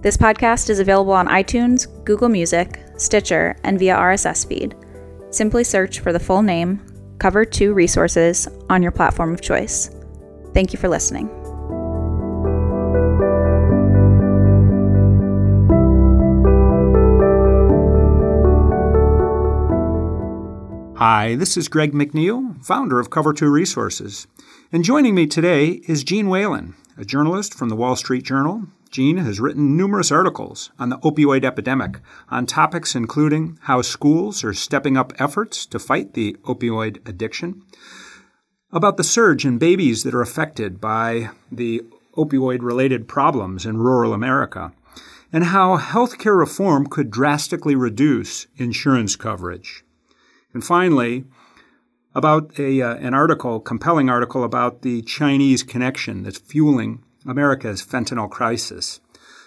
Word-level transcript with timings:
This 0.00 0.16
podcast 0.16 0.70
is 0.70 0.78
available 0.78 1.12
on 1.12 1.26
iTunes, 1.26 1.88
Google 2.04 2.28
Music, 2.28 2.84
Stitcher, 2.96 3.56
and 3.64 3.80
via 3.80 3.96
RSS 3.96 4.46
feed. 4.46 4.76
Simply 5.30 5.64
search 5.64 5.98
for 5.98 6.12
the 6.12 6.20
full 6.20 6.40
name, 6.40 6.80
Cover 7.18 7.44
2 7.44 7.72
Resources, 7.72 8.46
on 8.70 8.80
your 8.80 8.92
platform 8.92 9.34
of 9.34 9.40
choice. 9.40 9.90
Thank 10.54 10.72
you 10.72 10.78
for 10.78 10.88
listening. 10.88 11.26
Hi, 20.96 21.34
this 21.34 21.56
is 21.56 21.66
Greg 21.66 21.92
McNeil, 21.92 22.64
founder 22.64 23.00
of 23.00 23.10
Cover 23.10 23.32
2 23.32 23.50
Resources. 23.50 24.28
And 24.70 24.84
joining 24.84 25.16
me 25.16 25.26
today 25.26 25.80
is 25.88 26.04
Jeanne 26.04 26.28
Whalen, 26.28 26.76
a 26.96 27.04
journalist 27.04 27.52
from 27.52 27.68
the 27.68 27.76
Wall 27.76 27.96
Street 27.96 28.22
Journal 28.22 28.68
Jeanne 28.90 29.18
has 29.18 29.40
written 29.40 29.76
numerous 29.76 30.10
articles 30.10 30.70
on 30.78 30.88
the 30.88 30.98
opioid 30.98 31.44
epidemic 31.44 32.00
on 32.28 32.46
topics 32.46 32.94
including 32.94 33.58
how 33.62 33.82
schools 33.82 34.42
are 34.42 34.54
stepping 34.54 34.96
up 34.96 35.12
efforts 35.20 35.66
to 35.66 35.78
fight 35.78 36.14
the 36.14 36.36
opioid 36.44 37.06
addiction, 37.08 37.62
about 38.72 38.96
the 38.96 39.04
surge 39.04 39.44
in 39.44 39.58
babies 39.58 40.02
that 40.02 40.14
are 40.14 40.20
affected 40.20 40.80
by 40.80 41.30
the 41.50 41.82
opioid 42.16 42.62
related 42.62 43.08
problems 43.08 43.64
in 43.64 43.78
rural 43.78 44.12
America, 44.12 44.72
and 45.32 45.44
how 45.44 45.76
healthcare 45.78 46.36
reform 46.36 46.86
could 46.86 47.10
drastically 47.10 47.74
reduce 47.74 48.46
insurance 48.56 49.16
coverage. 49.16 49.84
And 50.52 50.64
finally, 50.64 51.24
about 52.14 52.58
a, 52.58 52.82
uh, 52.82 52.96
an 52.96 53.14
article, 53.14 53.60
compelling 53.60 54.08
article 54.08 54.42
about 54.42 54.82
the 54.82 55.02
Chinese 55.02 55.62
connection 55.62 56.22
that's 56.22 56.38
fueling 56.38 57.04
America's 57.28 57.84
fentanyl 57.84 58.30
crisis. 58.30 59.00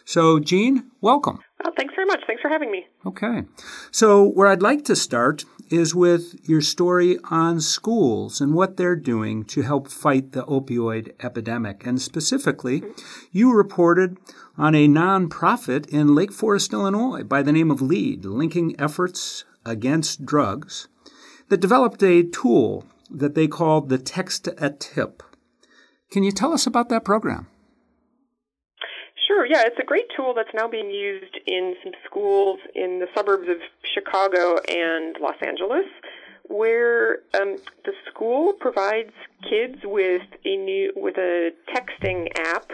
So, 0.05 0.39
Jeanne, 0.39 0.91
welcome. 0.99 1.39
Well, 1.63 1.73
thanks 1.77 1.93
very 1.95 2.07
much. 2.07 2.21
Thanks 2.25 2.41
for 2.41 2.49
having 2.49 2.71
me. 2.71 2.85
Okay. 3.05 3.43
So, 3.91 4.27
where 4.29 4.47
I'd 4.47 4.61
like 4.61 4.83
to 4.85 4.95
start 4.95 5.45
is 5.69 5.95
with 5.95 6.35
your 6.47 6.61
story 6.61 7.17
on 7.29 7.61
schools 7.61 8.41
and 8.41 8.53
what 8.53 8.77
they're 8.77 8.95
doing 8.95 9.45
to 9.45 9.61
help 9.61 9.89
fight 9.89 10.33
the 10.33 10.43
opioid 10.43 11.13
epidemic. 11.23 11.85
And 11.85 12.01
specifically, 12.01 12.81
mm-hmm. 12.81 13.27
you 13.31 13.53
reported 13.53 14.17
on 14.57 14.75
a 14.75 14.87
nonprofit 14.87 15.87
in 15.89 16.13
Lake 16.13 16.33
Forest, 16.33 16.73
Illinois 16.73 17.23
by 17.23 17.41
the 17.41 17.53
name 17.53 17.71
of 17.71 17.81
LEAD, 17.81 18.25
Linking 18.25 18.79
Efforts 18.79 19.45
Against 19.65 20.25
Drugs, 20.25 20.87
that 21.49 21.61
developed 21.61 22.03
a 22.03 22.23
tool 22.23 22.85
that 23.09 23.35
they 23.35 23.47
called 23.47 23.89
the 23.89 23.97
Text 23.97 24.47
a 24.57 24.71
Tip. 24.71 25.23
Can 26.09 26.23
you 26.23 26.31
tell 26.31 26.51
us 26.51 26.67
about 26.67 26.89
that 26.89 27.05
program? 27.05 27.47
Yeah, 29.51 29.63
it's 29.65 29.79
a 29.81 29.83
great 29.83 30.05
tool 30.15 30.33
that's 30.33 30.53
now 30.53 30.69
being 30.69 30.89
used 30.89 31.37
in 31.45 31.75
some 31.83 31.91
schools 32.05 32.57
in 32.73 32.99
the 32.99 33.07
suburbs 33.13 33.49
of 33.49 33.57
Chicago 33.83 34.55
and 34.69 35.17
Los 35.19 35.35
Angeles, 35.45 35.87
where 36.47 37.15
um, 37.33 37.57
the 37.83 37.91
school 38.09 38.53
provides 38.53 39.11
kids 39.49 39.79
with 39.83 40.21
a 40.45 40.55
new 40.55 40.93
with 40.95 41.17
a 41.17 41.51
texting 41.67 42.29
app 42.39 42.71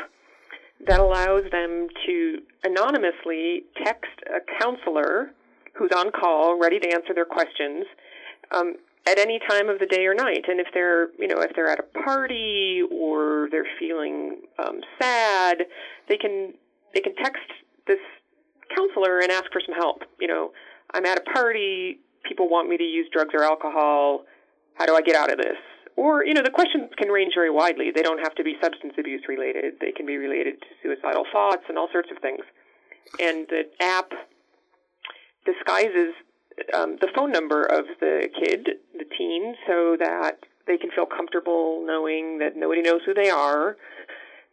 that 0.85 0.99
allows 0.99 1.49
them 1.51 1.87
to 2.05 2.43
anonymously 2.63 3.63
text 3.83 4.11
a 4.27 4.61
counselor 4.61 5.31
who's 5.73 5.89
on 5.97 6.11
call, 6.11 6.59
ready 6.59 6.79
to 6.79 6.93
answer 6.93 7.11
their 7.11 7.25
questions. 7.25 7.85
Um, 8.51 8.75
at 9.07 9.17
any 9.17 9.39
time 9.49 9.69
of 9.69 9.79
the 9.79 9.85
day 9.85 10.05
or 10.05 10.13
night. 10.13 10.43
And 10.49 10.59
if 10.59 10.67
they're, 10.73 11.07
you 11.17 11.29
know, 11.29 11.39
if 11.39 11.55
they're 11.55 11.69
at 11.69 11.79
a 11.79 12.03
party 12.03 12.81
or 12.91 13.47
they're 13.51 13.65
feeling 13.79 14.41
um, 14.59 14.81
sad, 14.99 15.63
they 16.09 16.17
can 16.17 16.53
they 16.97 17.01
can 17.01 17.15
text 17.15 17.45
this 17.85 17.99
counselor 18.75 19.19
and 19.19 19.31
ask 19.31 19.45
for 19.51 19.61
some 19.63 19.75
help. 19.75 20.01
You 20.19 20.27
know, 20.27 20.51
I'm 20.95 21.05
at 21.05 21.19
a 21.19 21.21
party. 21.21 21.99
People 22.27 22.49
want 22.49 22.67
me 22.67 22.75
to 22.75 22.83
use 22.83 23.07
drugs 23.13 23.29
or 23.35 23.43
alcohol. 23.43 24.25
How 24.73 24.87
do 24.87 24.95
I 24.95 25.01
get 25.01 25.15
out 25.15 25.31
of 25.31 25.37
this? 25.37 25.57
Or, 25.95 26.25
you 26.25 26.33
know, 26.33 26.41
the 26.41 26.49
questions 26.49 26.89
can 26.97 27.09
range 27.09 27.33
very 27.35 27.51
widely. 27.51 27.91
They 27.93 28.01
don't 28.01 28.17
have 28.19 28.33
to 28.35 28.43
be 28.43 28.55
substance 28.61 28.93
abuse 28.97 29.21
related. 29.27 29.75
They 29.79 29.91
can 29.91 30.07
be 30.07 30.17
related 30.17 30.59
to 30.61 30.67
suicidal 30.81 31.25
thoughts 31.31 31.63
and 31.69 31.77
all 31.77 31.87
sorts 31.91 32.09
of 32.11 32.17
things. 32.17 32.41
And 33.19 33.45
the 33.47 33.63
app 33.79 34.11
disguises 35.45 36.13
um, 36.73 36.97
the 36.99 37.09
phone 37.15 37.31
number 37.31 37.63
of 37.63 37.85
the 37.99 38.27
kid, 38.43 38.69
the 38.97 39.05
teen, 39.17 39.55
so 39.67 39.97
that 39.99 40.39
they 40.65 40.77
can 40.77 40.89
feel 40.91 41.05
comfortable 41.05 41.83
knowing 41.85 42.39
that 42.39 42.55
nobody 42.55 42.81
knows 42.81 43.01
who 43.05 43.13
they 43.13 43.29
are. 43.29 43.77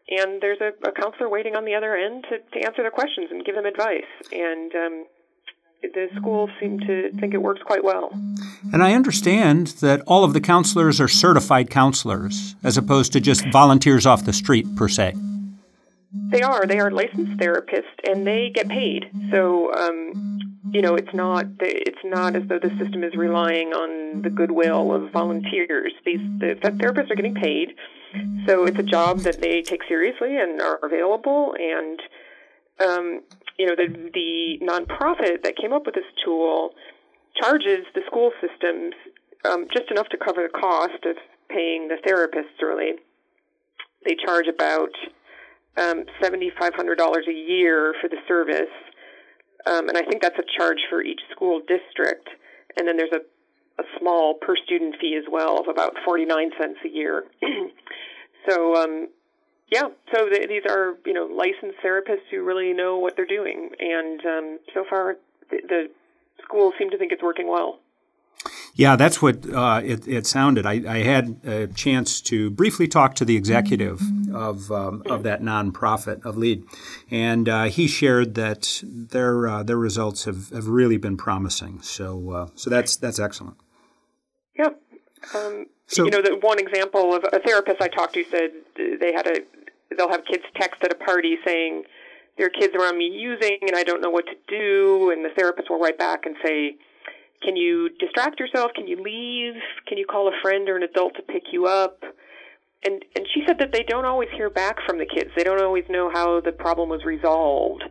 And 0.09 0.41
there's 0.43 0.61
a, 0.61 0.73
a 0.87 0.93
counselor 0.93 1.29
waiting 1.29 1.57
on 1.57 1.65
the 1.65 1.75
other 1.75 1.97
end 1.97 2.27
to, 2.29 2.39
to 2.39 2.67
answer 2.67 2.83
their 2.83 2.91
questions 2.91 3.29
and 3.31 3.45
give 3.45 3.55
them 3.55 3.65
advice. 3.65 4.03
And 4.33 4.75
um, 4.75 5.05
the 5.83 6.09
schools 6.17 6.51
seem 6.61 6.79
to 6.81 7.11
think 7.13 7.35
it 7.35 7.43
works 7.43 7.63
quite 7.65 7.85
well. 7.85 8.11
And 8.73 8.83
I 8.83 8.95
understand 8.95 9.69
that 9.81 10.03
all 10.07 10.25
of 10.25 10.33
the 10.33 10.41
counselors 10.41 11.01
are 11.01 11.09
certified 11.09 11.71
counselors 11.71 12.55
as 12.63 12.77
opposed 12.77 13.13
to 13.15 13.21
just 13.21 13.45
volunteers 13.53 14.07
off 14.07 14.25
the 14.25 14.33
street, 14.33 14.67
per 14.77 14.89
se. 14.89 15.15
They 16.31 16.43
are. 16.43 16.67
They 16.67 16.79
are 16.79 16.91
licensed 16.91 17.39
therapists 17.39 17.99
and 18.09 18.27
they 18.27 18.51
get 18.55 18.69
paid. 18.69 19.11
So, 19.31 19.75
um, 19.75 20.61
you 20.71 20.81
know, 20.81 20.95
it's 20.95 21.13
not 21.13 21.47
it's 21.61 22.05
not 22.05 22.37
as 22.37 22.45
though 22.49 22.59
the 22.59 22.71
system 22.79 23.03
is 23.05 23.15
relying 23.15 23.69
on 23.69 24.23
the 24.23 24.31
goodwill 24.31 24.93
of 24.93 25.11
volunteers. 25.13 25.93
These 26.05 26.21
the 26.39 26.57
therapists 26.63 27.11
are 27.11 27.17
getting 27.17 27.35
paid, 27.35 27.75
so 28.47 28.65
it's 28.65 28.79
a 28.79 28.83
job 28.83 29.21
that 29.21 29.41
they 29.41 29.63
take 29.63 29.83
seriously 29.89 30.37
and 30.37 30.61
are 30.61 30.79
available. 30.83 31.55
And 31.59 32.01
um, 32.81 33.23
you 33.59 33.67
know, 33.67 33.75
the 33.77 34.11
the 34.13 34.59
nonprofit 34.65 35.43
that 35.43 35.57
came 35.61 35.73
up 35.73 35.87
with 35.87 35.95
this 35.95 36.05
tool 36.25 36.71
charges 37.41 37.87
the 37.95 38.03
school 38.07 38.31
systems 38.41 38.95
um, 39.45 39.67
just 39.73 39.91
enough 39.91 40.09
to 40.09 40.17
cover 40.17 40.43
the 40.43 40.59
cost 40.59 41.05
of 41.05 41.17
paying 41.49 41.89
the 41.89 41.97
therapists. 42.07 42.63
Really, 42.63 42.93
they 44.05 44.17
charge 44.25 44.47
about 44.47 44.91
um, 45.77 46.05
seventy 46.23 46.51
five 46.59 46.75
hundred 46.75 46.97
dollars 46.97 47.27
a 47.29 47.33
year 47.33 47.95
for 48.01 48.09
the 48.09 48.19
service 48.27 48.71
um, 49.67 49.89
and 49.89 49.97
I 49.97 50.03
think 50.03 50.23
that's 50.23 50.39
a 50.39 50.59
charge 50.59 50.81
for 50.91 51.03
each 51.03 51.21
school 51.31 51.61
district. 51.61 52.29
And 52.77 52.87
then 52.87 52.97
there's 52.97 53.13
a, 53.13 53.21
a 53.81 53.85
small 53.99 54.35
per 54.35 54.57
student 54.57 54.97
fee 55.01 55.17
as 55.17 55.25
well 55.31 55.59
of 55.59 55.69
about 55.69 55.95
49 56.05 56.51
cents 56.59 56.79
a 56.85 56.89
year. 56.89 57.25
so, 58.49 58.77
um, 58.77 59.09
yeah, 59.71 59.89
so 60.15 60.29
th- 60.29 60.49
these 60.49 60.63
are, 60.69 60.95
you 61.05 61.13
know, 61.13 61.27
licensed 61.27 61.79
therapists 61.85 62.29
who 62.31 62.43
really 62.43 62.73
know 62.73 62.99
what 62.99 63.17
they're 63.17 63.27
doing. 63.27 63.71
And 63.79 64.21
um, 64.25 64.59
so 64.73 64.85
far, 64.89 65.17
the, 65.51 65.59
the 65.69 65.91
schools 66.43 66.75
seem 66.79 66.91
to 66.91 66.99
think 66.99 67.13
it's 67.13 67.23
working 67.23 67.49
well. 67.49 67.81
Yeah, 68.75 68.97
that's 68.97 69.23
what 69.23 69.49
uh, 69.49 69.81
it, 69.85 70.07
it, 70.09 70.27
sounded. 70.27 70.67
I, 70.67 70.83
I, 70.87 70.99
had 71.05 71.37
a 71.45 71.69
chance 71.69 72.21
to 72.23 72.51
briefly 72.51 72.89
talk 72.89 73.15
to 73.17 73.25
the 73.25 73.37
executive 73.37 74.03
of 74.35 74.71
um, 74.73 75.05
of 75.07 75.23
that 75.23 75.43
nonprofit 75.43 76.25
of 76.27 76.37
Lead, 76.37 76.65
and 77.09 77.49
uh, 77.49 77.65
he 77.65 77.87
shared 77.87 78.35
that 78.35 78.83
their 78.83 79.47
uh, 79.47 79.63
their 79.63 79.79
results 79.79 80.25
have, 80.25 80.51
have 80.51 80.67
really 80.67 80.97
been 80.97 81.17
promising. 81.17 81.81
So 81.83 82.31
uh, 82.33 82.49
so 82.57 82.69
that's 82.69 82.97
that's 82.97 83.21
excellent. 83.21 83.57
Yeah. 84.59 84.71
Um, 85.35 85.67
so, 85.87 86.05
you 86.05 86.11
know, 86.11 86.23
the 86.23 86.37
one 86.41 86.59
example 86.59 87.15
of 87.15 87.25
a 87.33 87.41
therapist 87.41 87.81
I 87.81 87.89
talked 87.89 88.15
to 88.15 88.25
said 88.25 88.51
they 88.77 89.13
had 89.15 89.27
a 89.27 89.41
they'll 89.97 90.11
have 90.11 90.25
kids 90.25 90.45
text 90.57 90.83
at 90.83 90.93
a 90.93 90.95
party 90.95 91.37
saying 91.45 91.85
their 92.37 92.49
kids 92.49 92.75
around 92.75 92.99
me 92.99 93.07
using 93.07 93.59
and 93.63 93.77
I 93.77 93.85
don't 93.85 94.01
know 94.01 94.11
what 94.11 94.27
to 94.27 94.35
do, 94.49 95.11
and 95.11 95.25
the 95.25 95.31
therapist 95.37 95.71
will 95.71 95.79
write 95.79 95.99
back 95.99 96.27
and 96.27 96.37
say 96.45 96.77
can 97.43 97.57
you 97.57 97.91
distract 98.01 98.41
yourself? 98.41 98.73
Can 98.75 98.89
you 98.89 99.03
leave? 99.03 99.55
Can 99.87 99.99
you 99.99 100.07
call 100.07 100.29
a 100.29 100.33
friend 100.43 100.69
or 100.69 100.77
an 100.77 100.83
adult 100.83 101.15
to 101.17 101.23
pick 101.23 101.53
you 101.53 101.67
up? 101.67 102.03
And 102.85 103.05
and 103.15 103.27
she 103.33 103.43
said 103.47 103.59
that 103.59 103.73
they 103.73 103.83
don't 103.83 104.07
always 104.07 104.31
hear 104.35 104.51
back 104.51 104.77
from 104.87 104.99
the 104.99 105.07
kids. 105.07 105.31
They 105.37 105.45
don't 105.45 105.63
always 105.63 105.85
know 105.89 106.11
how 106.13 106.41
the 106.41 106.53
problem 106.53 106.89
was 106.89 107.05
resolved. 107.05 107.85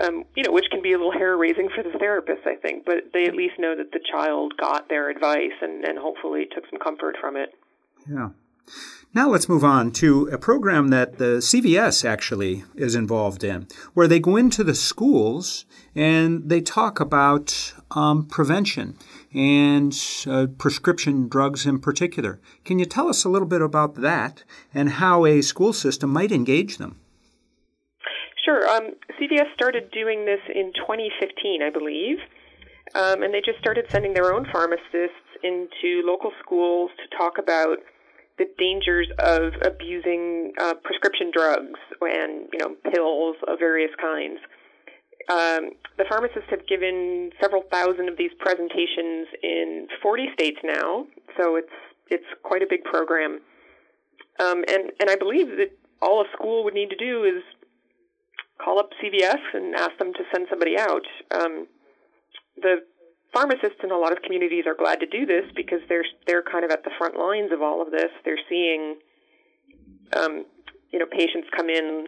Um, 0.00 0.24
you 0.36 0.44
know, 0.44 0.52
which 0.52 0.66
can 0.70 0.80
be 0.80 0.92
a 0.92 0.96
little 0.96 1.12
hair 1.12 1.36
raising 1.36 1.68
for 1.74 1.82
the 1.82 1.98
therapist, 1.98 2.46
I 2.46 2.54
think. 2.54 2.84
But 2.84 3.12
they 3.12 3.24
at 3.24 3.34
least 3.34 3.54
know 3.58 3.74
that 3.76 3.90
the 3.90 4.00
child 4.12 4.54
got 4.56 4.88
their 4.88 5.10
advice 5.10 5.58
and, 5.60 5.84
and 5.84 5.98
hopefully 5.98 6.46
took 6.54 6.64
some 6.70 6.78
comfort 6.78 7.16
from 7.20 7.36
it. 7.36 7.54
Yeah. 8.08 8.28
Now 9.14 9.30
let's 9.30 9.48
move 9.48 9.64
on 9.64 9.92
to 9.92 10.28
a 10.28 10.36
program 10.36 10.88
that 10.88 11.16
the 11.16 11.38
CVS 11.38 12.04
actually 12.04 12.64
is 12.74 12.94
involved 12.94 13.42
in, 13.42 13.66
where 13.94 14.06
they 14.06 14.20
go 14.20 14.36
into 14.36 14.62
the 14.62 14.74
schools 14.74 15.64
and 15.94 16.48
they 16.50 16.60
talk 16.60 17.00
about 17.00 17.72
um, 17.92 18.26
prevention 18.26 18.98
and 19.32 19.98
uh, 20.26 20.46
prescription 20.58 21.26
drugs 21.26 21.64
in 21.64 21.78
particular. 21.78 22.38
Can 22.64 22.78
you 22.78 22.84
tell 22.84 23.08
us 23.08 23.24
a 23.24 23.30
little 23.30 23.48
bit 23.48 23.62
about 23.62 23.94
that 23.96 24.44
and 24.74 24.90
how 24.90 25.24
a 25.24 25.40
school 25.40 25.72
system 25.72 26.10
might 26.10 26.30
engage 26.30 26.76
them? 26.76 27.00
Sure. 28.48 28.66
Um, 28.66 28.94
CVS 29.20 29.52
started 29.52 29.90
doing 29.90 30.24
this 30.24 30.40
in 30.48 30.72
2015, 30.72 31.60
I 31.60 31.68
believe, 31.68 32.16
um, 32.94 33.22
and 33.22 33.34
they 33.34 33.42
just 33.44 33.58
started 33.58 33.84
sending 33.90 34.14
their 34.14 34.32
own 34.32 34.46
pharmacists 34.50 35.28
into 35.44 36.00
local 36.02 36.32
schools 36.42 36.90
to 36.96 37.14
talk 37.14 37.36
about 37.36 37.76
the 38.38 38.46
dangers 38.56 39.06
of 39.18 39.52
abusing 39.60 40.52
uh, 40.58 40.72
prescription 40.82 41.30
drugs 41.30 41.78
and 42.00 42.48
you 42.50 42.58
know 42.60 42.74
pills 42.90 43.36
of 43.46 43.58
various 43.58 43.90
kinds. 44.00 44.38
Um, 45.28 45.76
the 45.98 46.06
pharmacists 46.08 46.48
have 46.48 46.66
given 46.66 47.32
several 47.42 47.64
thousand 47.70 48.08
of 48.08 48.16
these 48.16 48.32
presentations 48.38 49.28
in 49.42 49.88
40 50.00 50.28
states 50.32 50.60
now, 50.64 51.04
so 51.36 51.56
it's 51.56 51.76
it's 52.08 52.24
quite 52.42 52.62
a 52.62 52.66
big 52.66 52.82
program. 52.84 53.40
Um, 54.40 54.64
and 54.72 54.90
and 55.00 55.10
I 55.10 55.16
believe 55.16 55.48
that 55.58 55.76
all 56.00 56.22
a 56.22 56.24
school 56.32 56.64
would 56.64 56.72
need 56.72 56.88
to 56.88 56.96
do 56.96 57.24
is 57.24 57.42
call 58.62 58.78
up 58.78 58.90
CVS 59.02 59.40
and 59.54 59.74
ask 59.74 59.96
them 59.98 60.12
to 60.14 60.20
send 60.32 60.46
somebody 60.50 60.76
out. 60.78 61.06
Um, 61.30 61.66
the 62.56 62.82
pharmacists 63.32 63.78
in 63.82 63.90
a 63.90 63.98
lot 63.98 64.12
of 64.12 64.22
communities 64.22 64.64
are 64.66 64.74
glad 64.74 65.00
to 65.00 65.06
do 65.06 65.26
this 65.26 65.44
because 65.54 65.80
they're 65.88 66.04
they're 66.26 66.42
kind 66.42 66.64
of 66.64 66.70
at 66.70 66.84
the 66.84 66.90
front 66.98 67.16
lines 67.16 67.52
of 67.52 67.62
all 67.62 67.82
of 67.82 67.90
this. 67.90 68.10
They're 68.24 68.40
seeing, 68.48 68.96
um, 70.12 70.44
you 70.90 70.98
know, 70.98 71.06
patients 71.06 71.48
come 71.54 71.68
in 71.68 72.06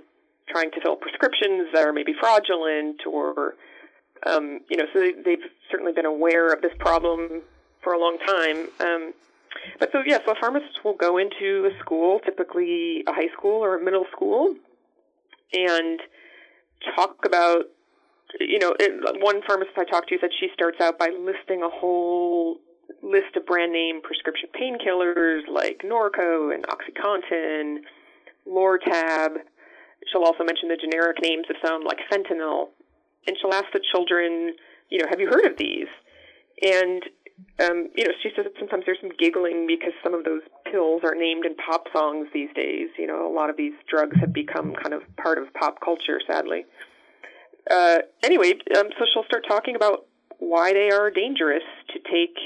trying 0.49 0.71
to 0.73 0.81
fill 0.81 0.97
prescriptions 0.97 1.69
that 1.73 1.87
are 1.87 1.93
maybe 1.93 2.13
fraudulent, 2.19 3.07
or 3.07 3.55
um, 4.27 4.61
you 4.69 4.77
know, 4.77 4.85
so 4.93 5.01
they, 5.01 5.13
they've 5.13 5.51
certainly 5.71 5.93
been 5.93 6.07
aware 6.07 6.53
of 6.53 6.63
this 6.63 6.73
problem 6.79 7.43
for 7.83 7.93
a 7.93 7.99
long 7.99 8.19
time. 8.27 8.69
Um, 8.81 9.15
but 9.79 9.91
so 9.93 10.03
yeah, 10.07 10.19
so 10.27 10.35
pharmacists 10.41 10.83
will 10.85 10.95
go 10.95 11.19
into 11.19 11.71
a 11.71 11.79
school, 11.81 12.21
typically 12.25 13.05
a 13.07 13.13
high 13.13 13.29
school 13.37 13.63
or 13.65 13.77
a 13.77 13.85
middle 13.85 14.07
school, 14.13 14.55
and 15.53 16.01
talk 16.97 17.17
about 17.25 17.67
you 18.39 18.59
know, 18.59 18.75
it, 18.79 18.93
one 19.21 19.43
pharmacist 19.47 19.77
I 19.77 19.85
talked 19.85 20.09
to 20.11 20.19
said 20.21 20.31
she 20.39 20.49
starts 20.55 20.79
out 20.81 20.99
by 20.99 21.09
listing 21.09 21.63
a 21.63 21.69
whole 21.69 22.59
list 23.03 23.37
of 23.37 23.47
brand 23.47 23.73
name 23.73 24.01
prescription 24.03 24.49
painkillers 24.55 25.41
like 25.51 25.83
Norco 25.85 26.55
and 26.55 26.65
OxyContin, 26.69 27.79
Lortab. 28.47 29.37
She'll 30.11 30.25
also 30.25 30.45
mention 30.45 30.69
the 30.69 30.77
generic 30.77 31.19
names 31.23 31.47
of 31.51 31.57
some 31.65 31.83
like 31.85 31.99
fentanyl. 32.11 32.69
And 33.27 33.37
she'll 33.41 33.53
ask 33.53 33.67
the 33.73 33.81
children, 33.93 34.55
you 34.89 34.99
know, 34.99 35.07
have 35.11 35.21
you 35.21 35.29
heard 35.29 35.45
of 35.45 35.59
these? 35.59 35.89
And, 36.63 37.03
um, 37.61 37.89
you 37.95 38.05
know, 38.05 38.13
she 38.23 38.31
says 38.35 38.45
that 38.45 38.55
sometimes 38.59 38.85
there's 38.87 39.01
some 39.01 39.13
giggling 39.19 39.67
because 39.67 39.93
some 40.03 40.15
of 40.15 40.25
those 40.25 40.43
pills 40.71 41.03
are 41.05 41.15
named 41.15 41.45
in 41.45 41.55
pop 41.57 41.87
songs 41.93 42.29
these 42.33 42.51
days. 42.55 42.89
You 42.99 43.07
know, 43.07 43.31
a 43.31 43.33
lot 43.33 43.51
of 43.51 43.57
these 43.57 43.75
drugs 43.89 44.17
have 44.21 44.33
become 44.33 44.75
kind 44.75 44.95
of 44.95 45.03
part 45.17 45.39
of 45.39 45.53
pop 45.55 45.81
culture, 45.81 46.21
sadly 46.27 46.65
uh, 47.69 47.99
anyway, 48.23 48.53
um, 48.77 48.89
so 48.99 49.05
she'll 49.13 49.25
start 49.25 49.45
talking 49.47 49.77
about 49.77 50.07
why 50.39 50.73
they 50.73 50.91
are 50.91 51.11
dangerous 51.11 51.63
to 51.89 51.99
take 52.11 52.37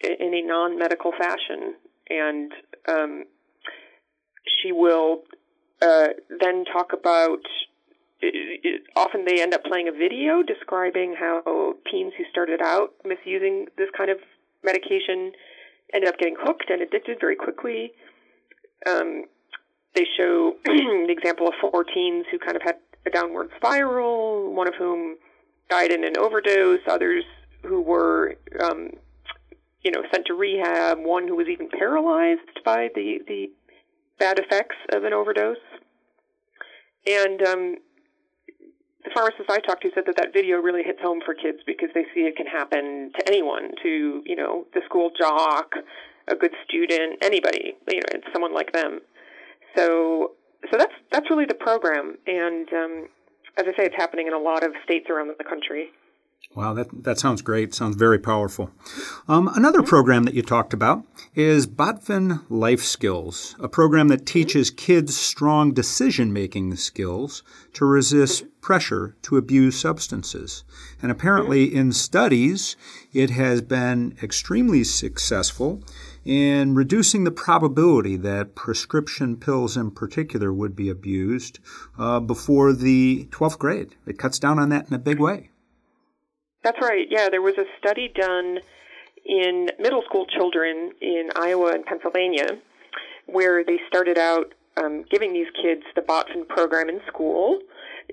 in 0.00 0.34
a 0.34 0.42
non-medical 0.42 1.12
fashion, 1.12 1.74
and 2.08 2.52
um, 2.88 3.24
she 4.60 4.72
will 4.72 5.22
uh, 5.82 6.08
then 6.40 6.64
talk 6.64 6.92
about. 6.92 7.40
It, 8.20 8.82
often 8.96 9.24
they 9.24 9.40
end 9.40 9.54
up 9.54 9.62
playing 9.64 9.88
a 9.88 9.92
video 9.92 10.42
describing 10.42 11.14
how 11.18 11.74
teens 11.90 12.12
who 12.18 12.24
started 12.30 12.60
out 12.60 12.90
misusing 13.04 13.66
this 13.76 13.88
kind 13.96 14.10
of 14.10 14.18
medication 14.64 15.32
ended 15.94 16.08
up 16.08 16.18
getting 16.18 16.36
hooked 16.38 16.70
and 16.70 16.82
addicted 16.82 17.18
very 17.20 17.36
quickly. 17.36 17.92
Um, 18.86 19.24
they 19.94 20.04
show 20.16 20.54
an 20.64 21.08
example 21.08 21.48
of 21.48 21.54
four 21.60 21.84
teens 21.84 22.26
who 22.30 22.38
kind 22.38 22.56
of 22.56 22.62
had 22.62 22.76
a 23.06 23.10
downward 23.10 23.50
spiral, 23.56 24.52
one 24.52 24.68
of 24.68 24.74
whom 24.74 25.16
died 25.70 25.92
in 25.92 26.04
an 26.04 26.16
overdose, 26.18 26.80
others 26.88 27.24
who 27.62 27.80
were, 27.80 28.34
um, 28.62 28.90
you 29.82 29.90
know, 29.90 30.02
sent 30.12 30.26
to 30.26 30.34
rehab, 30.34 30.98
one 30.98 31.26
who 31.26 31.36
was 31.36 31.48
even 31.48 31.68
paralyzed 31.68 32.62
by 32.64 32.88
the, 32.94 33.18
the 33.26 33.50
bad 34.18 34.38
effects 34.38 34.76
of 34.92 35.04
an 35.04 35.12
overdose. 35.12 35.56
And 37.06 37.42
um, 37.42 37.76
the 39.04 39.10
pharmacist 39.14 39.48
I 39.48 39.60
talked 39.60 39.82
to 39.82 39.90
said 39.94 40.04
that 40.06 40.16
that 40.16 40.32
video 40.32 40.58
really 40.58 40.82
hits 40.82 41.00
home 41.00 41.20
for 41.24 41.34
kids 41.34 41.58
because 41.66 41.88
they 41.94 42.04
see 42.14 42.22
it 42.22 42.36
can 42.36 42.46
happen 42.46 43.12
to 43.18 43.28
anyone, 43.28 43.70
to, 43.82 44.22
you 44.26 44.36
know, 44.36 44.66
the 44.74 44.80
school 44.84 45.10
jock, 45.16 45.72
a 46.28 46.34
good 46.34 46.52
student, 46.66 47.18
anybody, 47.22 47.76
you 47.88 48.00
know, 48.00 48.20
someone 48.32 48.52
like 48.52 48.72
them. 48.72 49.00
So 49.76 50.32
so 50.70 50.76
that's 50.76 50.92
that's 51.12 51.30
really 51.30 51.44
the 51.44 51.54
program, 51.54 52.18
and 52.26 52.68
um, 52.72 53.08
as 53.56 53.64
I 53.66 53.76
say, 53.76 53.84
it's 53.86 53.96
happening 53.96 54.26
in 54.26 54.32
a 54.32 54.38
lot 54.38 54.64
of 54.64 54.72
states 54.84 55.06
around 55.08 55.30
the 55.38 55.44
country. 55.44 55.90
Wow, 56.58 56.74
that, 56.74 57.04
that 57.04 57.20
sounds 57.20 57.40
great. 57.40 57.72
Sounds 57.72 57.94
very 57.94 58.18
powerful. 58.18 58.72
Um, 59.28 59.48
another 59.54 59.80
program 59.80 60.24
that 60.24 60.34
you 60.34 60.42
talked 60.42 60.72
about 60.72 61.04
is 61.34 61.68
Botvin 61.68 62.42
Life 62.48 62.82
Skills, 62.82 63.54
a 63.60 63.68
program 63.68 64.08
that 64.08 64.26
teaches 64.26 64.70
kids 64.70 65.16
strong 65.16 65.72
decision 65.72 66.32
making 66.32 66.74
skills 66.74 67.44
to 67.74 67.84
resist 67.84 68.44
pressure 68.60 69.14
to 69.22 69.36
abuse 69.36 69.78
substances. 69.78 70.64
And 71.00 71.12
apparently, 71.12 71.72
in 71.72 71.92
studies, 71.92 72.76
it 73.12 73.30
has 73.30 73.62
been 73.62 74.16
extremely 74.20 74.82
successful 74.82 75.84
in 76.24 76.74
reducing 76.74 77.22
the 77.22 77.30
probability 77.30 78.16
that 78.16 78.56
prescription 78.56 79.36
pills 79.36 79.76
in 79.76 79.92
particular 79.92 80.52
would 80.52 80.74
be 80.74 80.88
abused 80.88 81.60
uh, 81.98 82.18
before 82.18 82.72
the 82.72 83.28
12th 83.30 83.58
grade. 83.58 83.94
It 84.06 84.18
cuts 84.18 84.40
down 84.40 84.58
on 84.58 84.70
that 84.70 84.88
in 84.88 84.94
a 84.94 84.98
big 84.98 85.20
way. 85.20 85.50
That's 86.68 86.82
right. 86.82 87.06
Yeah, 87.08 87.30
there 87.30 87.40
was 87.40 87.54
a 87.56 87.64
study 87.78 88.12
done 88.14 88.58
in 89.24 89.70
middle 89.78 90.02
school 90.02 90.26
children 90.26 90.92
in 91.00 91.30
Iowa 91.34 91.72
and 91.72 91.82
Pennsylvania 91.82 92.58
where 93.24 93.64
they 93.64 93.78
started 93.88 94.18
out 94.18 94.52
um, 94.76 95.06
giving 95.10 95.32
these 95.32 95.46
kids 95.62 95.80
the 95.94 96.02
Botvin 96.02 96.46
program 96.46 96.90
in 96.90 97.00
school, 97.06 97.58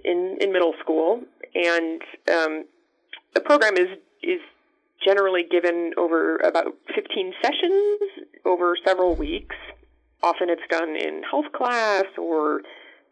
in, 0.06 0.38
in 0.40 0.54
middle 0.54 0.74
school, 0.80 1.22
and 1.54 2.02
um, 2.32 2.64
the 3.34 3.42
program 3.42 3.76
is 3.76 3.90
is 4.24 4.40
generally 5.06 5.44
given 5.44 5.92
over 5.98 6.38
about 6.38 6.78
15 6.96 7.34
sessions 7.42 8.00
over 8.46 8.78
several 8.86 9.16
weeks. 9.16 9.58
Often 10.24 10.50
it's 10.50 10.62
done 10.70 10.96
in 10.96 11.24
health 11.30 11.52
class 11.54 12.06
or 12.18 12.62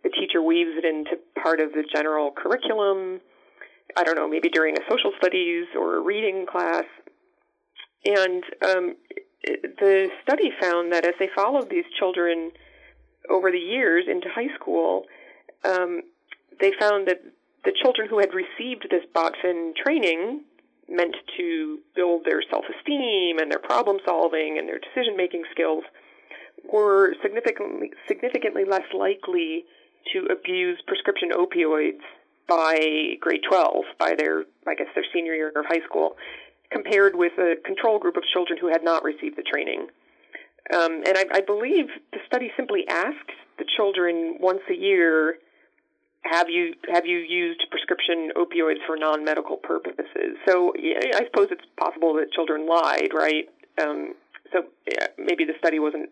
the 0.04 0.10
teacher 0.10 0.42
weaves 0.42 0.72
it 0.78 0.86
into 0.86 1.18
part 1.42 1.60
of 1.60 1.74
the 1.74 1.84
general 1.94 2.32
curriculum. 2.32 3.20
I 3.96 4.04
don't 4.04 4.16
know, 4.16 4.28
maybe 4.28 4.50
during 4.50 4.76
a 4.78 4.82
social 4.90 5.12
studies 5.18 5.66
or 5.78 5.98
a 5.98 6.02
reading 6.02 6.46
class. 6.50 6.86
And 8.06 8.44
um, 8.66 8.96
the 9.44 10.10
study 10.24 10.52
found 10.60 10.92
that 10.92 11.06
as 11.06 11.14
they 11.20 11.30
followed 11.36 11.70
these 11.70 11.86
children 11.98 12.52
over 13.30 13.52
the 13.52 13.60
years 13.60 14.06
into 14.10 14.28
high 14.30 14.54
school, 14.56 15.06
um, 15.64 16.02
they 16.60 16.72
found 16.80 17.08
that 17.08 17.22
the 17.64 17.72
children 17.82 18.08
who 18.10 18.20
had 18.20 18.30
received 18.34 18.88
this 18.90 19.04
Botvin 19.16 19.76
training 19.76 20.44
meant 20.90 21.16
to 21.38 21.80
build 21.96 22.26
their 22.26 22.42
self 22.50 22.66
esteem 22.68 23.40
and 23.40 23.50
their 23.50 23.60
problem 23.60 23.98
solving 24.06 24.58
and 24.58 24.68
their 24.68 24.80
decision 24.80 25.16
making 25.16 25.44
skills 25.52 25.84
were 26.72 27.14
significantly 27.22 27.92
significantly 28.08 28.64
less 28.66 28.88
likely 28.94 29.66
to 30.12 30.28
abuse 30.32 30.82
prescription 30.86 31.30
opioids 31.32 32.04
by 32.48 33.16
grade 33.20 33.42
12, 33.48 33.76
by 34.00 34.16
their, 34.18 34.44
I 34.68 34.76
guess, 34.76 34.88
their 34.96 35.06
senior 35.14 35.34
year 35.34 35.50
of 35.50 35.66
high 35.66 35.84
school, 35.88 36.16
compared 36.72 37.16
with 37.16 37.34
a 37.38 37.56
control 37.64 38.00
group 38.00 38.18
of 38.18 38.24
children 38.34 38.58
who 38.60 38.68
had 38.68 38.84
not 38.84 39.04
received 39.04 39.38
the 39.38 39.44
training. 39.44 39.88
Um, 40.74 41.04
and 41.06 41.18
I, 41.18 41.26
I 41.34 41.42
believe 41.42 41.88
the 42.12 42.20
study 42.26 42.52
simply 42.56 42.88
asked 42.88 43.32
the 43.58 43.66
children 43.78 44.38
once 44.40 44.62
a 44.70 44.76
year 44.76 45.38
have 46.24 46.50
you 46.50 46.74
have 46.92 47.06
you 47.06 47.18
used 47.18 47.62
prescription 47.70 48.32
opioids 48.38 48.80
for 48.88 48.96
non-medical 48.96 49.58
purposes? 49.58 50.38
So 50.48 50.74
yeah, 50.80 51.00
I 51.16 51.26
suppose 51.26 51.50
it's 51.52 51.66
possible 51.78 52.14
that 52.16 52.32
children 52.32 52.68
lied, 52.68 53.10
right? 53.14 53.50
Um, 53.82 54.14
so 54.54 54.64
yeah, 54.88 55.08
maybe 55.18 55.44
the 55.44 55.54
study 55.60 55.80
wasn't 55.80 56.10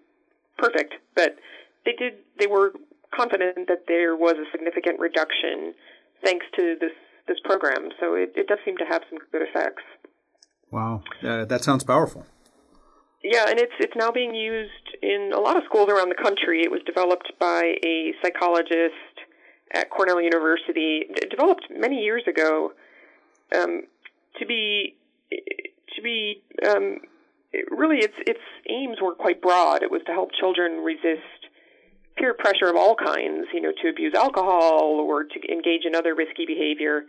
perfect, 0.57 0.95
but 1.15 1.37
they 1.85 1.93
did. 1.93 2.15
They 2.37 2.47
were 2.47 2.73
confident 3.15 3.67
that 3.67 3.85
there 3.87 4.15
was 4.15 4.35
a 4.35 4.49
significant 4.51 4.99
reduction 4.99 5.73
thanks 6.23 6.45
to 6.55 6.75
this 6.79 6.91
this 7.27 7.37
program. 7.43 7.89
So 7.99 8.15
it, 8.15 8.33
it 8.35 8.47
does 8.47 8.59
seem 8.65 8.77
to 8.77 8.85
have 8.85 9.03
some 9.09 9.19
good 9.31 9.41
effects. 9.41 9.83
Wow, 10.71 11.03
uh, 11.23 11.45
that 11.45 11.63
sounds 11.63 11.83
powerful. 11.83 12.25
Yeah, 13.23 13.45
and 13.49 13.59
it's 13.59 13.73
it's 13.79 13.95
now 13.95 14.11
being 14.11 14.33
used 14.33 14.97
in 15.01 15.31
a 15.35 15.39
lot 15.39 15.57
of 15.57 15.63
schools 15.65 15.89
around 15.89 16.09
the 16.09 16.21
country. 16.21 16.63
It 16.63 16.71
was 16.71 16.81
developed 16.85 17.31
by 17.39 17.75
a 17.85 18.13
psychologist 18.23 19.15
at 19.73 19.89
Cornell 19.89 20.21
University, 20.21 21.05
d- 21.13 21.27
developed 21.29 21.67
many 21.69 21.97
years 22.03 22.23
ago, 22.27 22.73
um, 23.55 23.83
to 24.39 24.45
be 24.45 24.95
to 25.31 26.01
be 26.01 26.41
um, 26.67 26.97
really 27.69 27.97
its 27.97 28.15
its 28.25 28.39
aims 28.69 28.97
were 29.01 29.13
quite 29.13 29.41
broad. 29.41 29.83
It 29.83 29.91
was 29.91 30.01
to 30.07 30.13
help 30.13 30.29
children 30.39 30.83
resist 30.83 31.40
peer 32.21 32.35
pressure 32.35 32.69
of 32.69 32.75
all 32.75 32.95
kinds, 32.95 33.47
you 33.51 33.59
know, 33.59 33.73
to 33.81 33.89
abuse 33.89 34.13
alcohol 34.13 35.01
or 35.01 35.23
to 35.23 35.39
engage 35.51 35.85
in 35.85 35.95
other 35.95 36.13
risky 36.13 36.45
behavior 36.45 37.03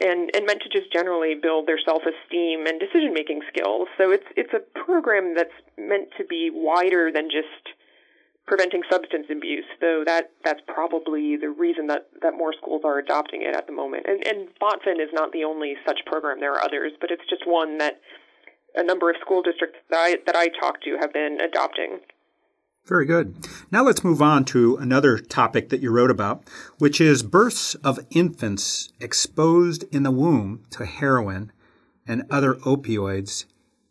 and, 0.00 0.30
and 0.34 0.46
meant 0.46 0.62
to 0.62 0.70
just 0.72 0.90
generally 0.90 1.34
build 1.34 1.68
their 1.68 1.78
self 1.84 2.02
esteem 2.02 2.66
and 2.66 2.80
decision 2.80 3.12
making 3.12 3.42
skills. 3.52 3.88
So 3.98 4.10
it's 4.10 4.26
it's 4.36 4.52
a 4.54 4.64
program 4.84 5.34
that's 5.36 5.54
meant 5.76 6.08
to 6.16 6.24
be 6.24 6.50
wider 6.52 7.12
than 7.12 7.28
just 7.28 7.76
preventing 8.46 8.82
substance 8.90 9.26
abuse, 9.30 9.68
though 9.80 10.02
that 10.06 10.30
that's 10.44 10.60
probably 10.66 11.36
the 11.36 11.50
reason 11.50 11.86
that, 11.86 12.08
that 12.22 12.32
more 12.36 12.52
schools 12.54 12.82
are 12.84 12.98
adopting 12.98 13.42
it 13.42 13.54
at 13.54 13.66
the 13.66 13.72
moment. 13.72 14.06
And 14.08 14.26
and 14.26 14.48
Botvin 14.60 14.96
is 14.96 15.12
not 15.12 15.32
the 15.32 15.44
only 15.44 15.76
such 15.86 16.00
program. 16.06 16.40
There 16.40 16.52
are 16.52 16.64
others, 16.64 16.92
but 17.00 17.10
it's 17.10 17.28
just 17.28 17.46
one 17.46 17.78
that 17.78 18.00
a 18.74 18.82
number 18.82 19.10
of 19.10 19.16
school 19.20 19.42
districts 19.42 19.78
that 19.90 19.98
I 19.98 20.16
that 20.24 20.36
I 20.36 20.48
talk 20.48 20.80
to 20.82 20.96
have 21.00 21.12
been 21.12 21.38
adopting. 21.40 22.00
Very 22.84 23.06
good. 23.06 23.36
Now 23.70 23.84
let's 23.84 24.02
move 24.02 24.20
on 24.20 24.44
to 24.46 24.76
another 24.76 25.18
topic 25.18 25.68
that 25.68 25.80
you 25.80 25.90
wrote 25.90 26.10
about, 26.10 26.42
which 26.78 27.00
is 27.00 27.22
births 27.22 27.76
of 27.76 28.00
infants 28.10 28.88
exposed 28.98 29.84
in 29.94 30.02
the 30.02 30.10
womb 30.10 30.64
to 30.70 30.84
heroin 30.84 31.52
and 32.06 32.24
other 32.28 32.54
opioids 32.54 33.44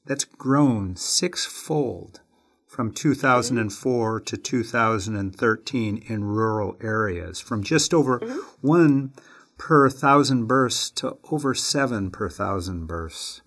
that's 0.05 0.25
grown 0.25 0.97
sixfold 0.97 2.19
from 2.67 2.91
2004 2.91 4.19
to 4.21 4.37
2013 4.37 6.03
in 6.07 6.23
rural 6.23 6.77
areas, 6.81 7.39
from 7.39 7.63
just 7.63 7.93
over 7.93 8.19
mm-hmm. 8.19 8.39
one 8.61 9.13
per 9.57 9.89
thousand 9.89 10.47
births 10.47 10.89
to 10.89 11.17
over 11.31 11.53
seven 11.53 12.11
per 12.11 12.29
thousand 12.29 12.87
births. 12.87 13.41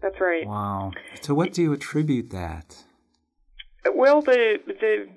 That's 0.00 0.20
right. 0.20 0.46
Wow. 0.46 0.92
So, 1.20 1.34
what 1.34 1.52
do 1.52 1.62
you 1.62 1.72
attribute 1.72 2.30
that? 2.30 2.84
Well, 3.92 4.22
the 4.22 4.58
the 4.66 5.08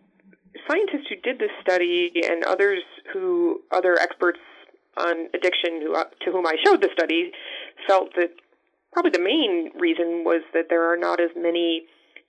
scientists 0.68 1.08
who 1.10 1.16
did 1.18 1.40
this 1.40 1.52
study 1.62 2.12
and 2.28 2.44
others 2.44 2.84
who 3.14 3.62
other 3.72 3.98
experts 4.00 4.40
on 4.98 5.28
addiction 5.34 5.82
who, 5.82 5.96
uh, 5.96 6.06
to 6.26 6.32
whom 6.32 6.48
I 6.48 6.56
showed 6.66 6.82
the 6.82 6.90
study 6.94 7.32
felt 7.88 8.16
that 8.16 8.32
probably 8.92 9.12
the 9.12 9.24
main 9.24 9.72
reason 9.80 10.24
was 10.24 10.42
that 10.54 10.66
there 10.70 10.92
are 10.92 10.98
not 10.98 11.22
as 11.22 11.30
many 11.36 11.86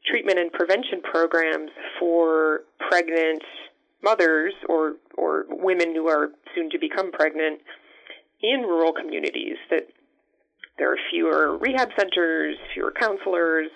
treatment 0.07 0.38
and 0.38 0.52
prevention 0.52 1.00
programs 1.02 1.71
for 1.99 2.61
pregnant 2.88 3.42
mothers 4.02 4.52
or 4.68 4.95
or 5.16 5.45
women 5.49 5.95
who 5.95 6.09
are 6.09 6.28
soon 6.54 6.71
to 6.71 6.78
become 6.78 7.11
pregnant 7.11 7.61
in 8.40 8.61
rural 8.62 8.92
communities 8.92 9.57
that 9.71 9.88
there 10.78 10.92
are 10.92 10.99
fewer 11.11 11.59
rehab 11.59 11.88
centers, 11.99 12.57
fewer 12.73 12.92
counselors. 12.92 13.68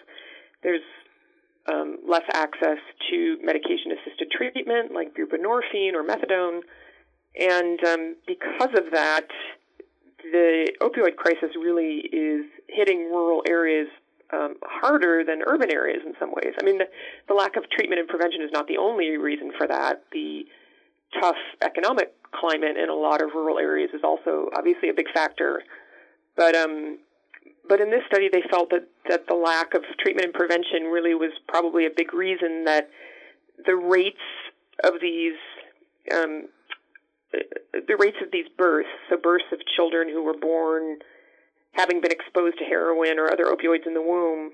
There's 0.63 0.83
um, 1.71 1.99
less 2.09 2.25
access 2.33 2.79
to 3.11 3.39
medication 3.43 3.93
assisted 3.93 4.31
treatment 4.31 4.93
like 4.93 5.15
buprenorphine 5.15 5.95
or 5.95 6.03
methadone. 6.03 6.61
And 7.39 7.83
um, 7.85 8.17
because 8.27 8.77
of 8.77 8.93
that, 8.93 9.29
the 10.23 10.73
opioid 10.81 11.17
crisis 11.17 11.51
really 11.57 11.99
is 12.13 12.45
hitting 12.69 13.11
rural 13.11 13.43
areas 13.49 13.89
um, 14.33 14.55
harder 14.63 15.25
than 15.25 15.43
urban 15.47 15.71
areas 15.71 16.01
in 16.07 16.15
some 16.19 16.31
ways. 16.31 16.55
I 16.61 16.65
mean, 16.65 16.79
the, 16.79 16.87
the 17.29 17.35
lack 17.35 17.57
of 17.57 17.69
treatment 17.71 18.01
and 18.01 18.09
prevention 18.09 18.43
is 18.43 18.51
not 18.53 18.67
the 18.67 18.79
only 18.79 19.17
reason 19.17 19.53
for 19.57 19.67
that. 19.67 20.05
The 20.13 20.45
tough 21.21 21.37
economic 21.61 22.15
climate 22.33 22.77
in 22.83 22.89
a 22.89 22.95
lot 22.95 23.21
of 23.21 23.31
rural 23.35 23.59
areas 23.59 23.91
is 23.93 24.01
also 24.03 24.49
obviously 24.57 24.89
a 24.89 24.95
big 24.95 25.11
factor. 25.13 25.63
But 26.37 26.55
um, 26.57 26.99
but 27.69 27.81
in 27.81 27.91
this 27.91 28.03
study, 28.07 28.29
they 28.31 28.43
felt 28.51 28.71
that, 28.71 28.89
that 29.09 29.27
the 29.29 29.35
lack 29.35 29.75
of 29.75 29.83
treatment 29.99 30.27
and 30.27 30.35
prevention 30.35 30.85
really 30.85 31.15
was 31.15 31.31
probably 31.49 31.87
a 31.87 31.91
big 31.95 32.13
reason 32.13 32.65
that 32.65 32.91
the 33.65 33.77
rates 33.77 34.17
of 34.85 34.95
these 35.01 35.39
um, 36.13 36.49
the 37.33 37.97
rates 37.99 38.19
of 38.23 38.31
these 38.31 38.47
births, 38.59 38.89
so 39.09 39.17
births 39.17 39.45
of 39.53 39.61
children 39.77 40.09
who 40.09 40.23
were 40.23 40.37
born 40.37 40.99
having 41.73 42.01
been 42.01 42.13
exposed 42.13 42.59
to 42.59 42.65
heroin 42.65 43.19
or 43.19 43.33
other 43.33 43.47
opioids 43.47 43.87
in 43.87 43.95
the 43.95 44.03
womb, 44.03 44.53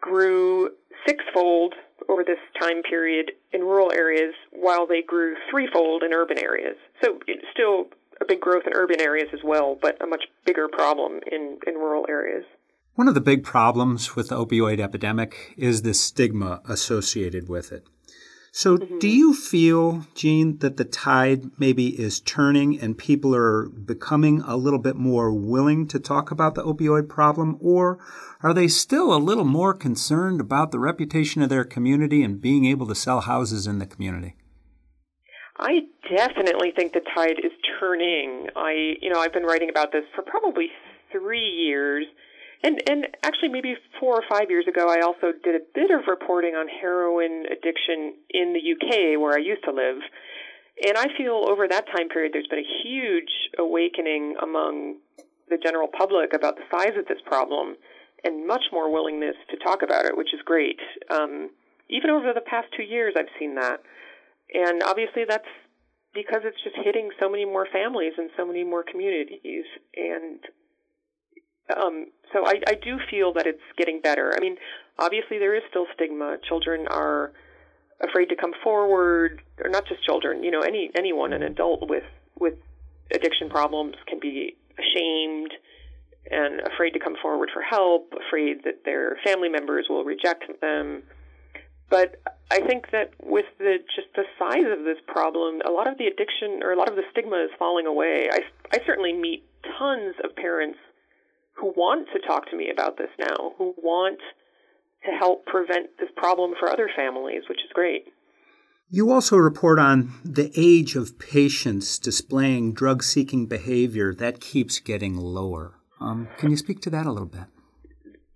grew 0.00 0.70
sixfold 1.06 1.74
over 2.08 2.22
this 2.22 2.38
time 2.60 2.82
period 2.82 3.32
in 3.52 3.62
rural 3.62 3.90
areas, 3.92 4.34
while 4.52 4.86
they 4.86 5.02
grew 5.02 5.34
threefold 5.50 6.02
in 6.02 6.12
urban 6.12 6.38
areas. 6.38 6.76
So 7.02 7.18
still 7.52 7.86
a 8.20 8.24
big 8.26 8.40
growth 8.40 8.64
in 8.66 8.72
urban 8.74 9.00
areas 9.00 9.28
as 9.32 9.40
well, 9.44 9.78
but 9.80 10.00
a 10.02 10.06
much 10.06 10.24
bigger 10.44 10.68
problem 10.68 11.20
in, 11.30 11.58
in 11.66 11.74
rural 11.74 12.06
areas. 12.08 12.44
One 12.94 13.08
of 13.08 13.14
the 13.14 13.20
big 13.20 13.44
problems 13.44 14.16
with 14.16 14.28
the 14.28 14.36
opioid 14.36 14.80
epidemic 14.80 15.54
is 15.56 15.82
the 15.82 15.94
stigma 15.94 16.60
associated 16.68 17.48
with 17.48 17.70
it. 17.70 17.84
So, 18.50 18.76
mm-hmm. 18.76 18.98
do 18.98 19.08
you 19.08 19.34
feel, 19.34 20.06
Jeanne, 20.14 20.58
that 20.58 20.78
the 20.78 20.84
tide 20.84 21.44
maybe 21.60 21.88
is 22.00 22.18
turning 22.18 22.80
and 22.80 22.98
people 22.98 23.34
are 23.36 23.68
becoming 23.68 24.40
a 24.40 24.56
little 24.56 24.78
bit 24.78 24.96
more 24.96 25.32
willing 25.32 25.86
to 25.88 26.00
talk 26.00 26.32
about 26.32 26.56
the 26.56 26.64
opioid 26.64 27.08
problem? 27.08 27.56
Or 27.60 27.98
are 28.42 28.54
they 28.54 28.66
still 28.66 29.14
a 29.14 29.18
little 29.18 29.44
more 29.44 29.74
concerned 29.74 30.40
about 30.40 30.72
the 30.72 30.80
reputation 30.80 31.40
of 31.40 31.50
their 31.50 31.64
community 31.64 32.24
and 32.24 32.40
being 32.40 32.64
able 32.64 32.88
to 32.88 32.94
sell 32.94 33.20
houses 33.20 33.68
in 33.68 33.78
the 33.78 33.86
community? 33.86 34.34
I 35.58 35.82
definitely 36.16 36.72
think 36.74 36.94
the 36.94 37.02
tide 37.14 37.38
is 37.44 37.52
turning. 37.78 38.48
I, 38.56 38.94
you 39.00 39.10
know, 39.10 39.20
I've 39.20 39.32
been 39.32 39.44
writing 39.44 39.70
about 39.70 39.92
this 39.92 40.04
for 40.14 40.22
probably 40.22 40.68
three 41.12 41.48
years, 41.48 42.06
and 42.62 42.80
and 42.88 43.06
actually 43.22 43.48
maybe 43.48 43.76
four 44.00 44.14
or 44.14 44.24
five 44.28 44.50
years 44.50 44.66
ago, 44.66 44.88
I 44.88 45.00
also 45.00 45.32
did 45.44 45.54
a 45.54 45.64
bit 45.74 45.90
of 45.90 46.06
reporting 46.06 46.54
on 46.54 46.68
heroin 46.68 47.44
addiction 47.46 48.14
in 48.30 48.52
the 48.52 48.60
UK 48.60 49.20
where 49.20 49.34
I 49.34 49.40
used 49.40 49.64
to 49.64 49.72
live, 49.72 49.98
and 50.84 50.96
I 50.96 51.06
feel 51.16 51.44
over 51.48 51.66
that 51.68 51.86
time 51.86 52.08
period 52.08 52.32
there's 52.32 52.48
been 52.48 52.60
a 52.60 52.82
huge 52.82 53.30
awakening 53.58 54.36
among 54.42 54.96
the 55.48 55.58
general 55.58 55.88
public 55.88 56.34
about 56.34 56.56
the 56.56 56.62
size 56.70 56.96
of 56.98 57.06
this 57.06 57.20
problem, 57.24 57.76
and 58.24 58.46
much 58.46 58.64
more 58.72 58.92
willingness 58.92 59.36
to 59.50 59.56
talk 59.58 59.82
about 59.82 60.04
it, 60.04 60.16
which 60.16 60.34
is 60.34 60.40
great. 60.44 60.78
Um, 61.10 61.50
even 61.88 62.10
over 62.10 62.32
the 62.34 62.42
past 62.42 62.68
two 62.76 62.82
years, 62.82 63.14
I've 63.16 63.32
seen 63.38 63.54
that. 63.54 63.80
And 64.52 64.82
obviously, 64.82 65.24
that's 65.28 65.48
because 66.14 66.40
it's 66.44 66.62
just 66.64 66.76
hitting 66.84 67.10
so 67.20 67.28
many 67.28 67.44
more 67.44 67.66
families 67.72 68.12
and 68.16 68.30
so 68.36 68.46
many 68.46 68.64
more 68.64 68.82
communities. 68.82 69.64
And 69.96 70.40
um, 71.76 72.06
so 72.32 72.46
I, 72.46 72.60
I 72.66 72.74
do 72.74 72.98
feel 73.10 73.32
that 73.34 73.46
it's 73.46 73.62
getting 73.76 74.00
better. 74.00 74.32
I 74.36 74.40
mean, 74.40 74.56
obviously, 74.98 75.38
there 75.38 75.54
is 75.54 75.62
still 75.68 75.86
stigma. 75.94 76.38
Children 76.48 76.86
are 76.88 77.32
afraid 78.02 78.26
to 78.26 78.36
come 78.36 78.52
forward, 78.62 79.42
or 79.62 79.68
not 79.68 79.86
just 79.86 80.04
children. 80.04 80.42
You 80.42 80.50
know, 80.50 80.60
any 80.60 80.90
anyone, 80.96 81.32
an 81.32 81.42
adult 81.42 81.88
with 81.88 82.04
with 82.38 82.54
addiction 83.14 83.50
problems, 83.50 83.94
can 84.06 84.18
be 84.20 84.56
ashamed 84.78 85.52
and 86.30 86.60
afraid 86.60 86.90
to 86.90 86.98
come 86.98 87.16
forward 87.20 87.50
for 87.52 87.62
help, 87.62 88.12
afraid 88.28 88.64
that 88.64 88.84
their 88.84 89.16
family 89.24 89.48
members 89.48 89.86
will 89.88 90.04
reject 90.04 90.44
them. 90.60 91.02
But 91.90 92.20
I 92.50 92.60
think 92.60 92.90
that 92.92 93.12
with 93.22 93.46
the 93.58 93.78
just 93.94 94.08
the 94.14 94.24
size 94.38 94.66
of 94.70 94.84
this 94.84 94.98
problem, 95.06 95.60
a 95.66 95.70
lot 95.70 95.88
of 95.88 95.96
the 95.98 96.06
addiction 96.06 96.62
or 96.62 96.72
a 96.72 96.76
lot 96.76 96.88
of 96.88 96.96
the 96.96 97.04
stigma 97.10 97.36
is 97.36 97.50
falling 97.58 97.86
away. 97.86 98.28
I, 98.30 98.40
I 98.72 98.78
certainly 98.86 99.12
meet 99.12 99.44
tons 99.78 100.14
of 100.22 100.36
parents 100.36 100.78
who 101.54 101.72
want 101.76 102.08
to 102.12 102.20
talk 102.26 102.48
to 102.50 102.56
me 102.56 102.70
about 102.70 102.96
this 102.98 103.10
now, 103.18 103.52
who 103.58 103.74
want 103.78 104.20
to 105.04 105.10
help 105.10 105.46
prevent 105.46 105.88
this 105.98 106.10
problem 106.16 106.54
for 106.58 106.68
other 106.68 106.88
families, 106.94 107.42
which 107.48 107.58
is 107.58 107.70
great. 107.72 108.06
You 108.90 109.12
also 109.12 109.36
report 109.36 109.78
on 109.78 110.14
the 110.24 110.50
age 110.56 110.96
of 110.96 111.18
patients 111.18 111.98
displaying 111.98 112.72
drug 112.72 113.02
seeking 113.02 113.46
behavior 113.46 114.14
that 114.14 114.40
keeps 114.40 114.78
getting 114.78 115.14
lower. 115.14 115.74
Um, 116.00 116.28
can 116.38 116.50
you 116.50 116.56
speak 116.56 116.80
to 116.82 116.90
that 116.90 117.04
a 117.04 117.12
little 117.12 117.28
bit? 117.28 117.44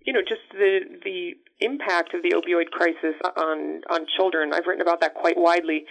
You 0.05 0.13
know, 0.13 0.21
just 0.21 0.41
the, 0.51 0.79
the 1.03 1.31
impact 1.63 2.13
of 2.13 2.21
the 2.23 2.31
opioid 2.31 2.69
crisis 2.71 3.15
on 3.37 3.81
on 3.89 4.05
children. 4.17 4.53
I've 4.53 4.65
written 4.65 4.81
about 4.81 5.01
that 5.01 5.13
quite 5.13 5.37
widely. 5.37 5.85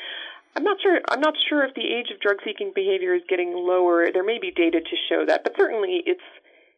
I'm 0.57 0.65
not 0.65 0.79
sure. 0.83 1.01
I'm 1.09 1.21
not 1.21 1.35
sure 1.49 1.65
if 1.65 1.75
the 1.75 1.87
age 1.87 2.11
of 2.13 2.21
drug-seeking 2.21 2.73
behavior 2.75 3.15
is 3.15 3.23
getting 3.29 3.55
lower. 3.55 4.13
There 4.13 4.25
may 4.25 4.39
be 4.39 4.51
data 4.51 4.81
to 4.81 4.97
show 5.09 5.25
that, 5.27 5.45
but 5.45 5.55
certainly 5.57 6.03
it's 6.05 6.21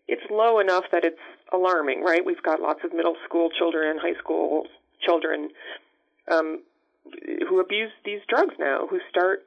it's 0.07 0.23
low 0.31 0.61
enough 0.61 0.85
that 0.93 1.05
it's 1.05 1.19
alarming, 1.53 2.03
right? 2.03 2.25
We've 2.25 2.43
got 2.43 2.61
lots 2.61 2.81
of 2.85 2.93
middle 2.93 3.17
school 3.25 3.51
children 3.51 3.91
and 3.91 4.01
high 4.01 4.19
school 4.19 4.67
children 5.01 5.51
um, 6.31 6.63
who 7.49 7.61
abuse 7.61 7.91
these 8.05 8.21
drugs 8.29 8.55
now, 8.59 8.87
who 8.89 9.01
start 9.11 9.45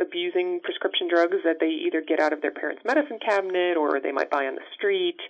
abusing 0.00 0.60
prescription 0.62 1.08
drugs 1.08 1.36
that 1.44 1.60
they 1.60 1.68
either 1.68 2.00
get 2.00 2.20
out 2.20 2.32
of 2.32 2.40
their 2.40 2.50
parents' 2.50 2.82
medicine 2.84 3.18
cabinet 3.24 3.76
or 3.76 4.00
they 4.00 4.12
might 4.12 4.30
buy 4.30 4.46
on 4.46 4.54
the 4.54 4.66
street. 4.74 5.20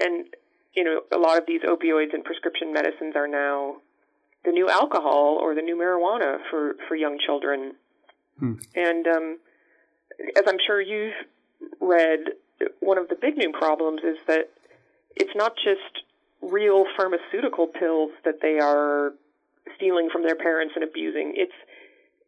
And, 0.00 0.26
you 0.74 0.84
know, 0.84 1.02
a 1.12 1.18
lot 1.18 1.38
of 1.38 1.44
these 1.46 1.62
opioids 1.62 2.14
and 2.14 2.24
prescription 2.24 2.72
medicines 2.72 3.14
are 3.16 3.28
now 3.28 3.76
the 4.44 4.52
new 4.52 4.68
alcohol 4.68 5.38
or 5.40 5.54
the 5.54 5.62
new 5.62 5.76
marijuana 5.76 6.38
for, 6.50 6.74
for 6.88 6.96
young 6.96 7.18
children. 7.24 7.74
Hmm. 8.38 8.54
And 8.74 9.06
um, 9.06 9.38
as 10.36 10.44
I'm 10.46 10.58
sure 10.66 10.80
you've 10.80 11.14
read, 11.80 12.20
one 12.80 12.98
of 12.98 13.08
the 13.08 13.14
big 13.14 13.36
new 13.36 13.52
problems 13.52 14.02
is 14.02 14.18
that 14.26 14.50
it's 15.16 15.34
not 15.34 15.54
just 15.56 16.04
real 16.40 16.84
pharmaceutical 16.96 17.66
pills 17.66 18.10
that 18.24 18.40
they 18.40 18.58
are 18.58 19.12
stealing 19.76 20.08
from 20.10 20.22
their 20.22 20.34
parents 20.34 20.72
and 20.74 20.84
abusing. 20.84 21.34
It's 21.36 21.52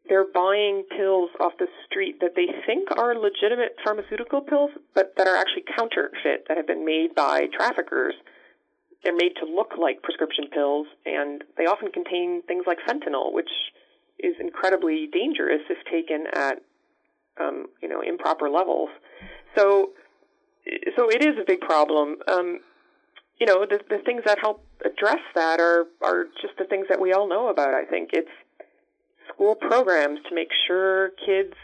they're 0.09 0.27
buying 0.27 0.85
pills 0.97 1.31
off 1.41 1.53
the 1.59 1.67
street 1.87 2.21
that 2.21 2.37
they 2.37 2.47
think 2.67 2.89
are 2.99 3.15
legitimate 3.15 3.77
pharmaceutical 3.83 4.43
pills, 4.43 4.71
but 4.95 5.15
that 5.17 5.27
are 5.27 5.37
actually 5.37 5.65
counterfeit, 5.77 6.45
that 6.47 6.59
have 6.59 6.67
been 6.67 6.85
made 6.85 7.15
by 7.15 7.47
traffickers. 7.47 8.15
They're 9.05 9.15
made 9.15 9.35
to 9.41 9.47
look 9.47 9.73
like 9.79 10.03
prescription 10.03 10.47
pills, 10.53 10.87
and 11.05 11.45
they 11.59 11.67
often 11.67 11.93
contain 11.93 12.43
things 12.49 12.65
like 12.67 12.79
fentanyl, 12.89 13.33
which 13.33 13.51
is 14.19 14.35
incredibly 14.41 15.09
dangerous 15.13 15.61
if 15.69 15.79
taken 15.91 16.27
at, 16.33 16.63
um, 17.39 17.67
you 17.83 17.89
know, 17.89 18.01
improper 18.01 18.49
levels. 18.49 18.89
So, 19.57 19.91
so 20.97 21.11
it 21.11 21.23
is 21.23 21.37
a 21.41 21.45
big 21.47 21.61
problem. 21.61 22.17
Um, 22.27 22.61
you 23.39 23.47
know, 23.47 23.67
the 23.69 23.81
the 23.91 23.99
things 24.05 24.23
that 24.25 24.39
help 24.39 24.65
address 24.85 25.21
that 25.35 25.61
are 25.61 25.87
are 26.03 26.25
just 26.41 26.57
the 26.59 26.65
things 26.65 26.87
that 26.89 27.01
we 27.01 27.13
all 27.13 27.29
know 27.29 27.49
about. 27.49 27.75
I 27.75 27.85
think 27.85 28.11
it's 28.13 28.31
school 29.33 29.55
programs 29.55 30.21
to 30.29 30.35
make 30.35 30.49
sure 30.67 31.11
kids 31.27 31.55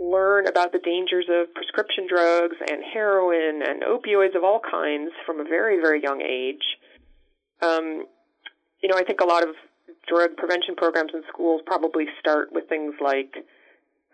learn 0.00 0.46
about 0.48 0.72
the 0.72 0.78
dangers 0.78 1.26
of 1.30 1.54
prescription 1.54 2.06
drugs 2.08 2.56
and 2.68 2.82
heroin 2.92 3.62
and 3.62 3.82
opioids 3.82 4.34
of 4.36 4.42
all 4.42 4.60
kinds 4.60 5.12
from 5.24 5.38
a 5.40 5.44
very, 5.44 5.80
very 5.80 6.02
young 6.02 6.20
age. 6.20 6.64
Um, 7.62 8.06
you 8.82 8.88
know, 8.88 8.96
I 8.96 9.04
think 9.04 9.20
a 9.20 9.26
lot 9.26 9.42
of 9.42 9.54
drug 10.08 10.36
prevention 10.36 10.74
programs 10.74 11.12
in 11.14 11.22
schools 11.28 11.62
probably 11.64 12.06
start 12.18 12.52
with 12.52 12.68
things 12.68 12.94
like 13.00 13.36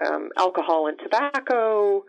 um, 0.07 0.31
alcohol 0.37 0.87
and 0.87 0.99
tobacco, 0.99 2.05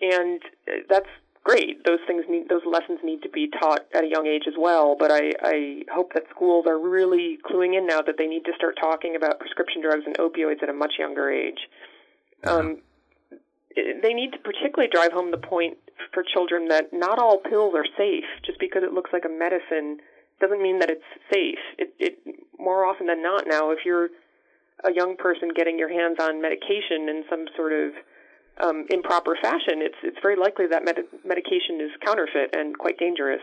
and 0.00 0.40
that's 0.88 1.08
great. 1.42 1.84
Those 1.84 1.98
things 2.06 2.24
need, 2.28 2.48
those 2.48 2.62
lessons 2.64 3.00
need 3.02 3.22
to 3.22 3.28
be 3.28 3.48
taught 3.48 3.86
at 3.94 4.04
a 4.04 4.08
young 4.08 4.26
age 4.26 4.44
as 4.46 4.54
well. 4.58 4.96
But 4.98 5.10
I, 5.10 5.32
I 5.42 5.82
hope 5.92 6.12
that 6.14 6.24
schools 6.30 6.66
are 6.66 6.78
really 6.78 7.38
cluing 7.50 7.76
in 7.76 7.86
now 7.86 8.00
that 8.02 8.16
they 8.18 8.26
need 8.26 8.44
to 8.44 8.52
start 8.56 8.76
talking 8.80 9.16
about 9.16 9.40
prescription 9.40 9.82
drugs 9.82 10.04
and 10.06 10.16
opioids 10.18 10.62
at 10.62 10.68
a 10.68 10.74
much 10.74 10.94
younger 10.98 11.30
age. 11.30 11.58
Uh-huh. 12.44 12.58
Um, 12.58 12.78
they 13.74 14.14
need 14.14 14.32
to 14.32 14.38
particularly 14.38 14.90
drive 14.92 15.12
home 15.12 15.30
the 15.30 15.38
point 15.38 15.78
for 16.12 16.22
children 16.22 16.68
that 16.68 16.92
not 16.92 17.18
all 17.18 17.38
pills 17.38 17.74
are 17.74 17.86
safe. 17.96 18.24
Just 18.44 18.58
because 18.58 18.82
it 18.82 18.92
looks 18.92 19.10
like 19.12 19.24
a 19.24 19.28
medicine 19.28 19.98
doesn't 20.40 20.62
mean 20.62 20.78
that 20.80 20.90
it's 20.90 21.04
safe. 21.32 21.60
It, 21.78 21.94
it 21.98 22.18
more 22.58 22.84
often 22.84 23.06
than 23.06 23.22
not 23.22 23.44
now, 23.46 23.70
if 23.70 23.80
you're 23.84 24.08
a 24.84 24.92
young 24.92 25.16
person 25.16 25.50
getting 25.54 25.78
your 25.78 25.88
hands 25.88 26.16
on 26.20 26.40
medication 26.40 27.08
in 27.08 27.24
some 27.28 27.44
sort 27.56 27.72
of 27.72 27.92
um, 28.60 28.86
improper 28.90 29.36
fashion, 29.40 29.80
it's 29.80 29.96
it's 30.02 30.18
very 30.22 30.36
likely 30.36 30.66
that 30.66 30.84
med- 30.84 31.08
medication 31.24 31.80
is 31.80 31.90
counterfeit 32.04 32.54
and 32.54 32.76
quite 32.78 32.98
dangerous. 32.98 33.42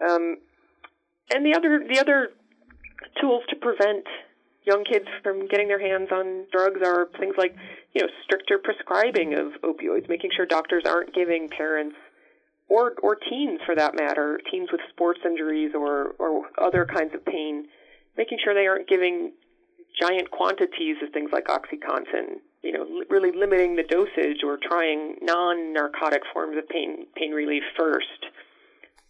Um, 0.00 0.38
and 1.32 1.44
the 1.44 1.54
other 1.56 1.84
the 1.88 2.00
other 2.00 2.30
tools 3.20 3.42
to 3.50 3.56
prevent 3.56 4.04
young 4.64 4.84
kids 4.84 5.06
from 5.22 5.46
getting 5.48 5.68
their 5.68 5.80
hands 5.80 6.08
on 6.10 6.46
drugs 6.50 6.80
are 6.84 7.08
things 7.18 7.34
like 7.36 7.54
you 7.92 8.02
know 8.02 8.08
stricter 8.24 8.58
prescribing 8.58 9.34
of 9.34 9.52
opioids, 9.62 10.08
making 10.08 10.30
sure 10.34 10.46
doctors 10.46 10.84
aren't 10.86 11.14
giving 11.14 11.48
parents 11.48 11.96
or 12.68 12.94
or 13.02 13.16
teens 13.16 13.60
for 13.66 13.74
that 13.74 13.94
matter, 13.94 14.38
teens 14.50 14.68
with 14.72 14.80
sports 14.90 15.20
injuries 15.24 15.72
or 15.74 16.14
or 16.18 16.46
other 16.58 16.84
kinds 16.86 17.14
of 17.14 17.24
pain, 17.24 17.66
making 18.16 18.38
sure 18.42 18.54
they 18.54 18.66
aren't 18.66 18.88
giving 18.88 19.32
giant 20.00 20.30
quantities 20.30 20.96
of 21.02 21.12
things 21.12 21.30
like 21.32 21.44
OxyContin 21.44 22.40
you 22.64 22.72
know, 22.72 23.04
really 23.10 23.30
limiting 23.30 23.76
the 23.76 23.82
dosage 23.82 24.42
or 24.42 24.58
trying 24.60 25.16
non-narcotic 25.20 26.22
forms 26.32 26.56
of 26.56 26.66
pain 26.68 27.06
pain 27.14 27.32
relief 27.32 27.62
first. 27.76 28.32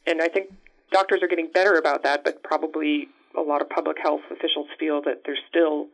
And 0.07 0.21
I 0.21 0.27
think 0.27 0.53
doctors 0.91 1.23
are 1.23 1.29
getting 1.29 1.49
better 1.55 1.79
about 1.79 2.03
that, 2.03 2.25
but 2.25 2.43
probably 2.43 3.09
a 3.39 3.41
lot 3.41 3.63
of 3.63 3.71
public 3.71 3.97
health 4.03 4.23
officials 4.31 4.67
feel 4.79 5.01
that 5.03 5.23
there's 5.25 5.39
still 5.49 5.87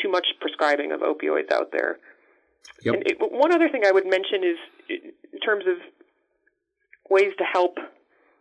too 0.00 0.10
much 0.10 0.26
prescribing 0.38 0.92
of 0.92 1.00
opioids 1.00 1.50
out 1.50 1.72
there. 1.72 1.98
Yep. 2.84 2.94
And 2.94 3.06
it, 3.06 3.16
one 3.18 3.52
other 3.52 3.70
thing 3.70 3.84
I 3.86 3.90
would 3.90 4.06
mention 4.06 4.44
is 4.44 4.58
in 5.32 5.40
terms 5.40 5.64
of 5.66 5.78
ways 7.10 7.32
to 7.38 7.44
help 7.44 7.78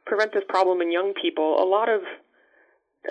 prevent 0.06 0.34
this 0.34 0.44
problem 0.48 0.82
in 0.82 0.92
young 0.92 1.14
people, 1.22 1.62
a 1.62 1.68
lot 1.68 1.90
of 1.90 2.02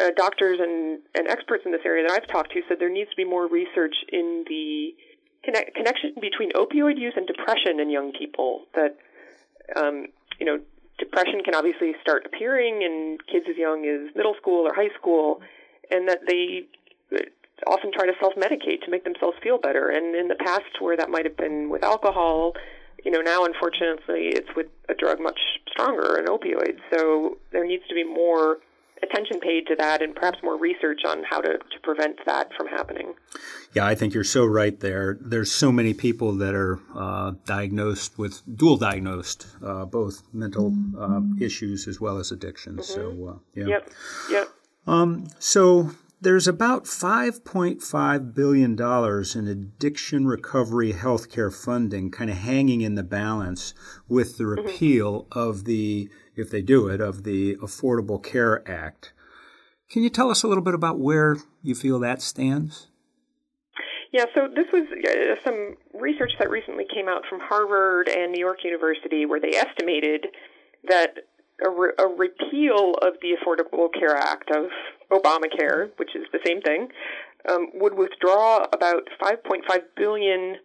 uh, 0.00 0.10
doctors 0.16 0.58
and, 0.60 1.00
and 1.14 1.28
experts 1.28 1.64
in 1.64 1.72
this 1.72 1.80
area 1.84 2.06
that 2.06 2.12
I've 2.12 2.28
talked 2.28 2.52
to 2.52 2.62
said 2.68 2.78
there 2.80 2.90
needs 2.90 3.10
to 3.10 3.16
be 3.16 3.24
more 3.24 3.48
research 3.48 3.94
in 4.12 4.44
the 4.48 4.94
connect, 5.44 5.74
connection 5.74 6.12
between 6.20 6.52
opioid 6.52 6.98
use 6.98 7.14
and 7.16 7.26
depression 7.26 7.80
in 7.80 7.90
young 7.90 8.12
people. 8.12 8.62
That 8.74 8.96
um, 9.76 10.06
you 10.38 10.46
know, 10.46 10.60
depression 10.98 11.40
can 11.44 11.54
obviously 11.54 11.92
start 12.00 12.26
appearing 12.26 12.82
in 12.82 13.18
kids 13.30 13.46
as 13.48 13.56
young 13.56 13.86
as 13.86 14.14
middle 14.14 14.34
school 14.40 14.66
or 14.66 14.74
high 14.74 14.94
school, 14.98 15.40
and 15.90 16.08
that 16.08 16.20
they 16.26 16.66
often 17.66 17.90
try 17.92 18.06
to 18.06 18.12
self-medicate 18.20 18.84
to 18.84 18.90
make 18.90 19.04
themselves 19.04 19.36
feel 19.42 19.58
better. 19.58 19.88
And 19.88 20.14
in 20.14 20.28
the 20.28 20.34
past, 20.34 20.80
where 20.80 20.96
that 20.96 21.08
might 21.08 21.24
have 21.24 21.36
been 21.36 21.70
with 21.70 21.82
alcohol, 21.82 22.52
you 23.06 23.12
know, 23.12 23.20
now 23.20 23.44
unfortunately 23.44 24.34
it's 24.34 24.48
with 24.56 24.66
a 24.88 24.94
drug 24.94 25.20
much 25.20 25.38
stronger, 25.70 26.16
an 26.16 26.26
opioid. 26.26 26.78
So 26.92 27.38
there 27.52 27.64
needs 27.64 27.84
to 27.88 27.94
be 27.94 28.02
more 28.02 28.58
attention 29.00 29.38
paid 29.38 29.64
to 29.68 29.76
that 29.76 30.02
and 30.02 30.12
perhaps 30.12 30.38
more 30.42 30.58
research 30.58 31.02
on 31.06 31.22
how 31.22 31.40
to, 31.40 31.50
to 31.58 31.80
prevent 31.84 32.16
that 32.26 32.48
from 32.56 32.66
happening. 32.66 33.14
Yeah, 33.74 33.86
I 33.86 33.94
think 33.94 34.12
you're 34.12 34.24
so 34.24 34.44
right 34.44 34.80
there. 34.80 35.18
There's 35.20 35.52
so 35.52 35.70
many 35.70 35.94
people 35.94 36.32
that 36.38 36.56
are 36.56 36.80
uh, 36.96 37.34
diagnosed 37.44 38.18
with 38.18 38.42
dual 38.56 38.76
diagnosed, 38.76 39.46
uh, 39.64 39.84
both 39.84 40.24
mental 40.32 40.74
uh, 40.98 41.20
issues 41.40 41.86
as 41.86 42.00
well 42.00 42.18
as 42.18 42.32
addictions. 42.32 42.90
Mm-hmm. 42.90 43.22
So, 43.22 43.28
uh, 43.28 43.38
yeah. 43.54 43.66
Yep. 43.66 43.90
Yep. 44.30 44.48
Um, 44.88 45.28
so 45.38 45.92
there's 46.20 46.48
about 46.48 46.84
$5.5 46.84 48.34
billion 48.34 48.72
in 48.72 49.48
addiction 49.48 50.26
recovery 50.26 50.92
healthcare 50.92 51.54
funding 51.54 52.10
kind 52.10 52.30
of 52.30 52.36
hanging 52.38 52.80
in 52.80 52.94
the 52.94 53.02
balance 53.02 53.74
with 54.08 54.38
the 54.38 54.44
mm-hmm. 54.44 54.66
repeal 54.66 55.24
mm-hmm. 55.24 55.38
of 55.38 55.64
the 55.64 56.08
if 56.36 56.50
they 56.50 56.62
do 56.62 56.88
it, 56.88 57.00
of 57.00 57.24
the 57.24 57.56
Affordable 57.56 58.22
Care 58.22 58.68
Act. 58.68 59.12
Can 59.90 60.02
you 60.02 60.10
tell 60.10 60.30
us 60.30 60.42
a 60.42 60.48
little 60.48 60.62
bit 60.62 60.74
about 60.74 60.98
where 60.98 61.38
you 61.62 61.74
feel 61.74 61.98
that 62.00 62.20
stands? 62.20 62.88
Yeah, 64.12 64.26
so 64.34 64.48
this 64.54 64.66
was 64.72 64.84
uh, 64.84 65.34
some 65.44 65.76
research 65.94 66.32
that 66.38 66.50
recently 66.50 66.84
came 66.92 67.08
out 67.08 67.22
from 67.28 67.40
Harvard 67.40 68.08
and 68.08 68.32
New 68.32 68.40
York 68.40 68.58
University 68.64 69.26
where 69.26 69.40
they 69.40 69.56
estimated 69.56 70.26
that 70.88 71.16
a, 71.64 71.70
re- 71.70 71.92
a 71.98 72.06
repeal 72.06 72.94
of 73.02 73.14
the 73.22 73.36
Affordable 73.36 73.88
Care 73.92 74.16
Act 74.16 74.50
of 74.50 74.66
Obamacare, 75.10 75.90
which 75.96 76.14
is 76.14 76.24
the 76.32 76.40
same 76.44 76.60
thing, 76.60 76.88
um, 77.48 77.68
would 77.74 77.94
withdraw 77.94 78.64
about 78.72 79.08
$5.5 79.20 79.62
billion 79.96 80.56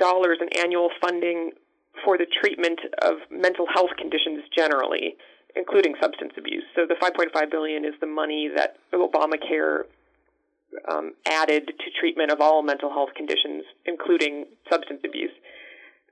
in 0.00 0.48
annual 0.58 0.88
funding 1.00 1.50
for 2.04 2.16
the 2.16 2.26
treatment 2.40 2.80
of 3.02 3.16
mental 3.30 3.66
health 3.72 3.90
conditions 3.98 4.42
generally, 4.56 5.16
including 5.56 5.94
substance 6.00 6.32
abuse. 6.38 6.64
So 6.74 6.86
the 6.86 6.94
5.5 6.94 7.50
billion 7.50 7.84
is 7.84 7.94
the 8.00 8.06
money 8.06 8.48
that 8.54 8.76
Obamacare 8.94 9.84
um, 10.88 11.12
added 11.26 11.66
to 11.66 11.90
treatment 11.98 12.30
of 12.30 12.40
all 12.40 12.62
mental 12.62 12.90
health 12.90 13.10
conditions, 13.16 13.64
including 13.86 14.46
substance 14.70 15.00
abuse, 15.04 15.32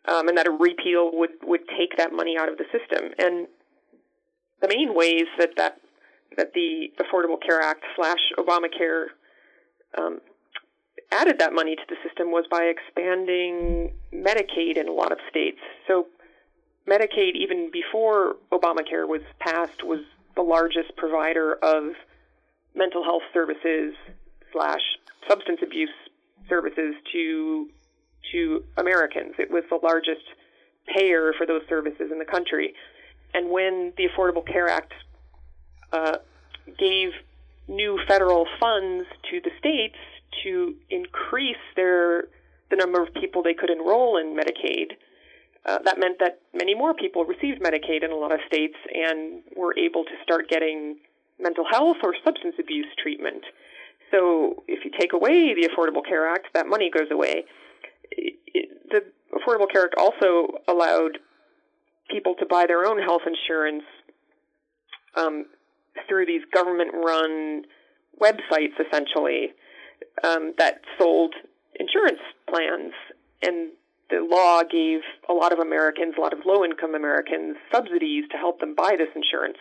um, 0.07 0.29
and 0.29 0.37
that 0.37 0.47
a 0.47 0.51
repeal 0.51 1.11
would 1.13 1.31
would 1.45 1.61
take 1.79 1.97
that 1.97 2.13
money 2.13 2.37
out 2.39 2.49
of 2.49 2.59
the 2.59 2.65
system. 2.73 3.13
And 3.19 3.47
the 4.61 4.69
main 4.69 4.95
ways 4.95 5.27
that 5.39 5.51
that 5.57 5.81
that 6.37 6.53
the 6.55 6.93
Affordable 7.01 7.41
Care 7.45 7.61
Act 7.61 7.85
slash 7.97 8.21
Obamacare 8.39 9.07
um, 9.97 10.21
added 11.11 11.39
that 11.39 11.53
money 11.53 11.75
to 11.77 11.83
the 11.89 11.97
system 12.07 12.31
was 12.31 12.45
by 12.51 12.65
expanding 12.65 13.93
Medicaid 14.13 14.77
in 14.77 14.89
a 14.89 14.93
lot 14.93 15.13
of 15.13 15.19
states. 15.31 15.59
So 15.87 16.07
Medicaid, 16.89 17.35
even 17.35 17.71
before 17.73 18.37
Obamacare 18.53 19.09
was 19.09 19.23
passed, 19.39 19.83
was 19.85 20.01
the 20.37 20.43
largest 20.43 20.97
provider 20.97 21.55
of 21.63 21.95
mental 22.75 23.03
health 23.03 23.23
services 23.33 23.95
slash 24.53 24.81
substance 25.29 25.61
abuse 25.63 25.91
services 26.49 26.95
to 27.13 27.69
to 28.33 28.65
Americans. 28.77 29.35
It 29.39 29.51
was 29.51 29.65
the 29.71 29.79
largest 29.83 30.25
payer 30.95 31.33
for 31.37 31.47
those 31.47 31.63
services 31.69 32.11
in 32.13 32.19
the 32.19 32.25
country. 32.25 32.75
And 33.35 33.51
when 33.51 33.93
the 33.97 34.09
Affordable 34.09 34.47
Care 34.47 34.69
Act 34.69 34.93
uh, 35.93 36.17
gave 36.79 37.11
new 37.67 37.99
federal 38.09 38.47
funds 38.59 39.07
to 39.31 39.41
the 39.41 39.51
states 39.59 39.97
to 40.43 40.75
increase 40.91 41.57
their 41.77 42.25
the 42.71 42.77
number 42.77 43.03
of 43.03 43.13
people 43.15 43.43
they 43.43 43.55
could 43.55 43.71
enroll 43.71 44.19
in 44.19 44.37
Medicaid, 44.37 44.93
uh, 45.65 45.79
that 45.85 45.99
meant 45.99 46.19
that 46.21 46.41
many 46.55 46.75
more 46.75 46.95
people 46.95 47.25
received 47.25 47.61
Medicaid 47.61 48.05
in 48.05 48.11
a 48.11 48.15
lot 48.15 48.33
of 48.33 48.41
states 48.47 48.77
and 48.95 49.43
were 49.57 49.77
able 49.79 50.05
to 50.05 50.11
start 50.23 50.49
getting 50.49 50.97
mental 51.39 51.65
health 51.71 51.99
or 52.03 52.15
substance 52.25 52.55
abuse 52.59 52.87
treatment. 53.03 53.45
So 54.11 54.65
if 54.67 54.85
you 54.85 54.91
take 54.99 55.13
away 55.13 55.55
the 55.55 55.69
Affordable 55.69 56.07
Care 56.07 56.29
Act, 56.29 56.49
that 56.55 56.67
money 56.67 56.91
goes 56.91 57.11
away. 57.11 57.45
It, 58.11 58.35
it, 58.47 58.91
the 58.91 59.05
Affordable 59.37 59.71
Care 59.71 59.85
Act 59.85 59.95
also 59.99 60.59
allowed 60.67 61.19
people 62.11 62.35
to 62.39 62.47
buy 62.47 62.67
their 62.67 62.87
own 62.87 62.99
health 62.99 63.23
insurance 63.27 63.85
um, 65.17 65.47
through 66.07 66.27
these 66.27 66.43
government-run 66.53 67.65
websites, 68.21 68.75
essentially, 68.79 69.53
um, 70.25 70.55
that 70.59 70.81
sold 70.99 71.35
insurance 71.79 72.21
plans. 72.49 72.93
And 73.43 73.71
the 74.11 74.27
law 74.29 74.63
gave 74.63 75.01
a 75.29 75.33
lot 75.33 75.53
of 75.53 75.59
Americans, 75.59 76.15
a 76.17 76.21
lot 76.21 76.33
of 76.33 76.41
low-income 76.45 76.95
Americans, 76.95 77.57
subsidies 77.73 78.25
to 78.31 78.37
help 78.37 78.61
them 78.61 78.75
buy 78.75 78.97
this 78.99 79.09
insurance. 79.15 79.59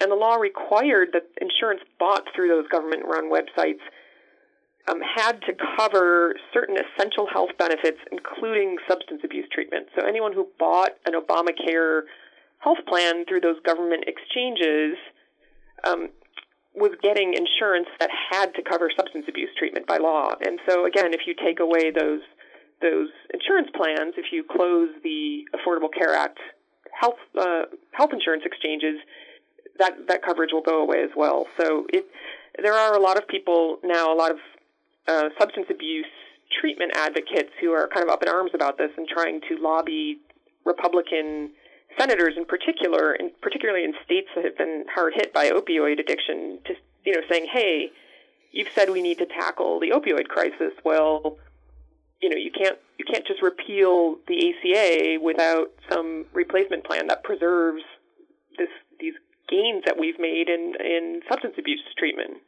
And 0.00 0.10
the 0.10 0.16
law 0.16 0.36
required 0.36 1.10
that 1.12 1.30
insurance 1.40 1.82
bought 1.98 2.24
through 2.34 2.48
those 2.48 2.66
government-run 2.68 3.30
websites 3.30 3.80
um, 4.88 5.00
had 5.00 5.40
to 5.42 5.54
cover 5.76 6.34
certain 6.52 6.76
essential 6.76 7.26
health 7.26 7.50
benefits, 7.58 7.98
including 8.12 8.76
substance 8.88 9.22
abuse 9.24 9.46
treatment. 9.50 9.86
So 9.98 10.06
anyone 10.06 10.32
who 10.32 10.48
bought 10.58 10.90
an 11.06 11.14
Obamacare 11.14 12.02
health 12.58 12.78
plan 12.86 13.24
through 13.26 13.40
those 13.40 13.60
government 13.64 14.04
exchanges 14.06 14.96
um, 15.86 16.08
was 16.74 16.92
getting 17.02 17.34
insurance 17.34 17.88
that 18.00 18.10
had 18.30 18.54
to 18.54 18.62
cover 18.62 18.90
substance 18.96 19.26
abuse 19.28 19.50
treatment 19.56 19.86
by 19.86 19.98
law. 19.98 20.34
And 20.44 20.58
so 20.68 20.86
again, 20.86 21.14
if 21.14 21.20
you 21.26 21.34
take 21.34 21.60
away 21.60 21.90
those 21.90 22.20
those 22.82 23.08
insurance 23.32 23.68
plans, 23.74 24.14
if 24.16 24.26
you 24.32 24.44
close 24.44 24.90
the 25.02 25.44
Affordable 25.54 25.92
Care 25.96 26.14
Act 26.14 26.38
health 26.92 27.18
uh, 27.38 27.62
health 27.92 28.10
insurance 28.12 28.42
exchanges, 28.44 28.98
that 29.78 30.08
that 30.08 30.22
coverage 30.22 30.50
will 30.52 30.62
go 30.62 30.82
away 30.82 31.02
as 31.02 31.10
well. 31.16 31.46
So 31.60 31.86
it 31.92 32.06
there 32.60 32.74
are 32.74 32.94
a 32.94 33.00
lot 33.00 33.16
of 33.16 33.26
people 33.28 33.78
now, 33.84 34.12
a 34.12 34.16
lot 34.16 34.30
of 34.30 34.38
uh, 35.06 35.28
substance 35.38 35.66
abuse 35.70 36.06
treatment 36.60 36.92
advocates 36.94 37.50
who 37.60 37.72
are 37.72 37.88
kind 37.88 38.04
of 38.04 38.10
up 38.10 38.22
in 38.22 38.28
arms 38.28 38.50
about 38.54 38.78
this 38.78 38.90
and 38.96 39.08
trying 39.08 39.40
to 39.48 39.56
lobby 39.60 40.18
Republican 40.64 41.50
senators 41.98 42.34
in 42.36 42.44
particular, 42.44 43.12
and 43.12 43.30
particularly 43.40 43.84
in 43.84 43.94
states 44.04 44.28
that 44.34 44.44
have 44.44 44.56
been 44.56 44.84
hard 44.94 45.14
hit 45.14 45.32
by 45.32 45.50
opioid 45.50 46.00
addiction, 46.00 46.58
to 46.64 46.74
you 47.04 47.12
know 47.12 47.20
saying, 47.28 47.46
"Hey, 47.52 47.90
you've 48.52 48.68
said 48.74 48.90
we 48.90 49.02
need 49.02 49.18
to 49.18 49.26
tackle 49.26 49.80
the 49.80 49.90
opioid 49.90 50.28
crisis. 50.28 50.72
Well, 50.84 51.38
you 52.20 52.28
know, 52.28 52.36
you 52.36 52.50
can't 52.50 52.78
you 52.98 53.04
can't 53.04 53.26
just 53.26 53.42
repeal 53.42 54.16
the 54.28 54.50
ACA 54.50 55.18
without 55.22 55.72
some 55.90 56.26
replacement 56.32 56.84
plan 56.84 57.06
that 57.08 57.24
preserves 57.24 57.82
this 58.58 58.70
these 59.00 59.14
gains 59.48 59.84
that 59.86 59.98
we've 59.98 60.18
made 60.18 60.48
in 60.48 60.74
in 60.80 61.22
substance 61.28 61.54
abuse 61.58 61.82
treatment." 61.98 62.38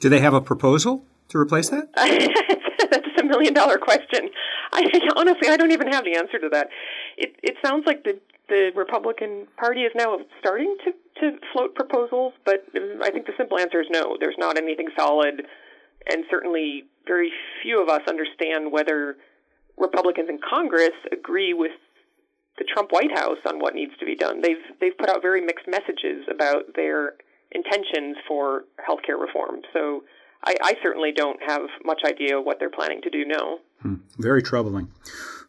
Do 0.00 0.08
they 0.08 0.20
have 0.20 0.32
a 0.32 0.40
proposal? 0.40 1.04
to 1.30 1.38
replace 1.38 1.70
that? 1.70 1.88
That's 2.90 3.20
a 3.20 3.24
million 3.24 3.54
dollar 3.54 3.78
question. 3.78 4.28
I 4.72 4.84
honestly, 5.16 5.48
I 5.48 5.56
don't 5.56 5.72
even 5.72 5.90
have 5.92 6.04
the 6.04 6.16
answer 6.16 6.38
to 6.38 6.48
that. 6.50 6.68
It 7.16 7.36
it 7.42 7.56
sounds 7.64 7.86
like 7.86 8.04
the 8.04 8.20
the 8.50 8.72
Republican 8.74 9.46
Party 9.56 9.82
is 9.82 9.92
now 9.94 10.18
starting 10.40 10.76
to 10.84 10.92
to 11.20 11.38
float 11.52 11.74
proposals, 11.74 12.34
but 12.44 12.64
I 13.02 13.10
think 13.10 13.26
the 13.26 13.32
simple 13.36 13.58
answer 13.58 13.80
is 13.80 13.86
no. 13.90 14.16
There's 14.18 14.38
not 14.38 14.58
anything 14.58 14.88
solid, 14.98 15.46
and 16.10 16.24
certainly 16.30 16.84
very 17.06 17.30
few 17.62 17.80
of 17.82 17.88
us 17.88 18.02
understand 18.08 18.72
whether 18.72 19.16
Republicans 19.78 20.28
in 20.28 20.38
Congress 20.38 20.96
agree 21.12 21.54
with 21.54 21.72
the 22.58 22.64
Trump 22.64 22.90
White 22.90 23.12
House 23.16 23.38
on 23.46 23.58
what 23.58 23.74
needs 23.74 23.92
to 24.00 24.06
be 24.06 24.16
done. 24.16 24.42
They've 24.42 24.64
they've 24.80 24.96
put 24.98 25.08
out 25.08 25.22
very 25.22 25.40
mixed 25.40 25.68
messages 25.68 26.26
about 26.30 26.74
their 26.74 27.14
intentions 27.52 28.16
for 28.26 28.64
healthcare 28.78 29.20
reform. 29.20 29.60
So 29.72 30.04
I, 30.44 30.54
I 30.62 30.74
certainly 30.82 31.12
don't 31.12 31.40
have 31.46 31.62
much 31.84 32.02
idea 32.06 32.40
what 32.40 32.58
they're 32.58 32.70
planning 32.70 33.02
to 33.02 33.10
do 33.10 33.24
now. 33.24 33.58
Hmm. 33.82 33.94
Very 34.18 34.42
troubling. 34.42 34.88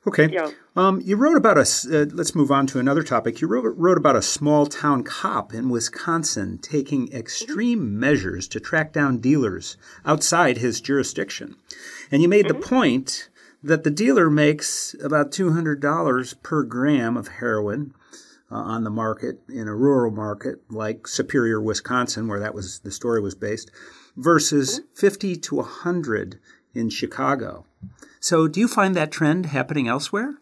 Okay. 0.08 0.30
Yeah. 0.32 0.50
Um, 0.76 1.00
you 1.02 1.16
wrote 1.16 1.38
about 1.38 1.58
a. 1.58 1.62
Uh, 1.62 2.06
let's 2.12 2.34
move 2.34 2.50
on 2.50 2.66
to 2.68 2.80
another 2.80 3.04
topic. 3.04 3.40
You 3.40 3.48
wrote, 3.48 3.76
wrote 3.78 4.00
about 4.00 4.16
a 4.16 4.22
small 4.22 4.66
town 4.66 5.04
cop 5.04 5.54
in 5.54 5.70
Wisconsin 5.70 6.58
taking 6.58 7.12
extreme 7.14 7.82
mm-hmm. 7.82 8.00
measures 8.00 8.48
to 8.48 8.60
track 8.60 8.94
down 8.94 9.20
dealers 9.20 9.78
outside 10.04 10.58
his 10.58 10.82
jurisdiction, 10.82 11.56
and 12.10 12.24
you 12.24 12.28
made 12.28 12.48
mm-hmm. 12.48 12.60
the 12.60 12.68
point 12.68 13.30
that 13.62 13.84
the 13.84 13.92
dealer 13.92 14.32
makes 14.32 14.96
about 15.04 15.32
two 15.32 15.54
hundred 15.54 15.80
dollars 15.80 16.34
per 16.36 16.64
gram 16.64 17.16
of 17.16 17.28
heroin. 17.28 17.94
Uh, 18.54 18.56
on 18.56 18.84
the 18.84 18.90
market 18.90 19.40
in 19.48 19.70
a 19.70 19.74
rural 19.74 20.12
market 20.12 20.60
like 20.70 21.08
Superior, 21.08 21.62
Wisconsin, 21.62 22.28
where 22.28 22.42
that 22.42 22.54
was 22.54 22.80
the 22.80 22.92
story 22.92 23.22
was 23.22 23.34
based, 23.34 23.72
versus 24.18 24.82
mm-hmm. 24.82 24.94
50 24.94 25.36
to 25.38 25.56
100 25.56 26.38
in 26.74 26.90
Chicago. 26.90 27.66
So, 28.20 28.48
do 28.48 28.60
you 28.60 28.68
find 28.68 28.96
that 28.96 29.12
trend 29.12 29.48
happening 29.48 29.88
elsewhere? 29.88 30.36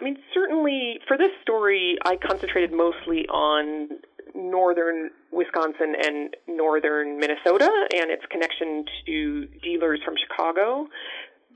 I 0.00 0.04
mean, 0.04 0.16
certainly 0.32 1.00
for 1.06 1.18
this 1.18 1.32
story, 1.42 1.98
I 2.04 2.16
concentrated 2.16 2.72
mostly 2.72 3.26
on 3.28 3.88
northern 4.34 5.10
Wisconsin 5.32 5.94
and 6.00 6.36
northern 6.46 7.18
Minnesota 7.18 7.70
and 7.94 8.10
its 8.10 8.22
connection 8.30 8.84
to 9.06 9.46
dealers 9.62 10.00
from 10.04 10.14
Chicago. 10.16 10.86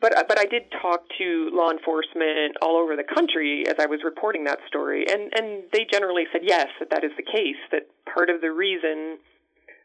But 0.01 0.13
but 0.27 0.39
I 0.39 0.47
did 0.47 0.65
talk 0.83 1.05
to 1.19 1.51
law 1.53 1.71
enforcement 1.71 2.57
all 2.61 2.77
over 2.77 2.97
the 2.97 3.05
country 3.05 3.65
as 3.69 3.77
I 3.79 3.87
was 3.87 4.01
reporting 4.05 4.45
that 4.45 4.59
story, 4.67 5.07
and 5.09 5.33
and 5.39 5.63
they 5.73 5.87
generally 5.91 6.25
said 6.33 6.43
yes 6.43 6.67
that 6.81 6.91
that 6.91 7.05
is 7.05 7.13
the 7.17 7.23
case. 7.23 7.61
That 7.71 7.87
part 8.13 8.29
of 8.29 8.41
the 8.41 8.51
reason 8.51 9.19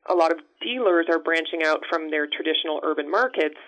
a 0.09 0.15
lot 0.15 0.31
of 0.31 0.39
dealers 0.61 1.05
are 1.09 1.19
branching 1.19 1.61
out 1.63 1.83
from 1.89 2.09
their 2.09 2.25
traditional 2.25 2.79
urban 2.83 3.11
markets. 3.11 3.59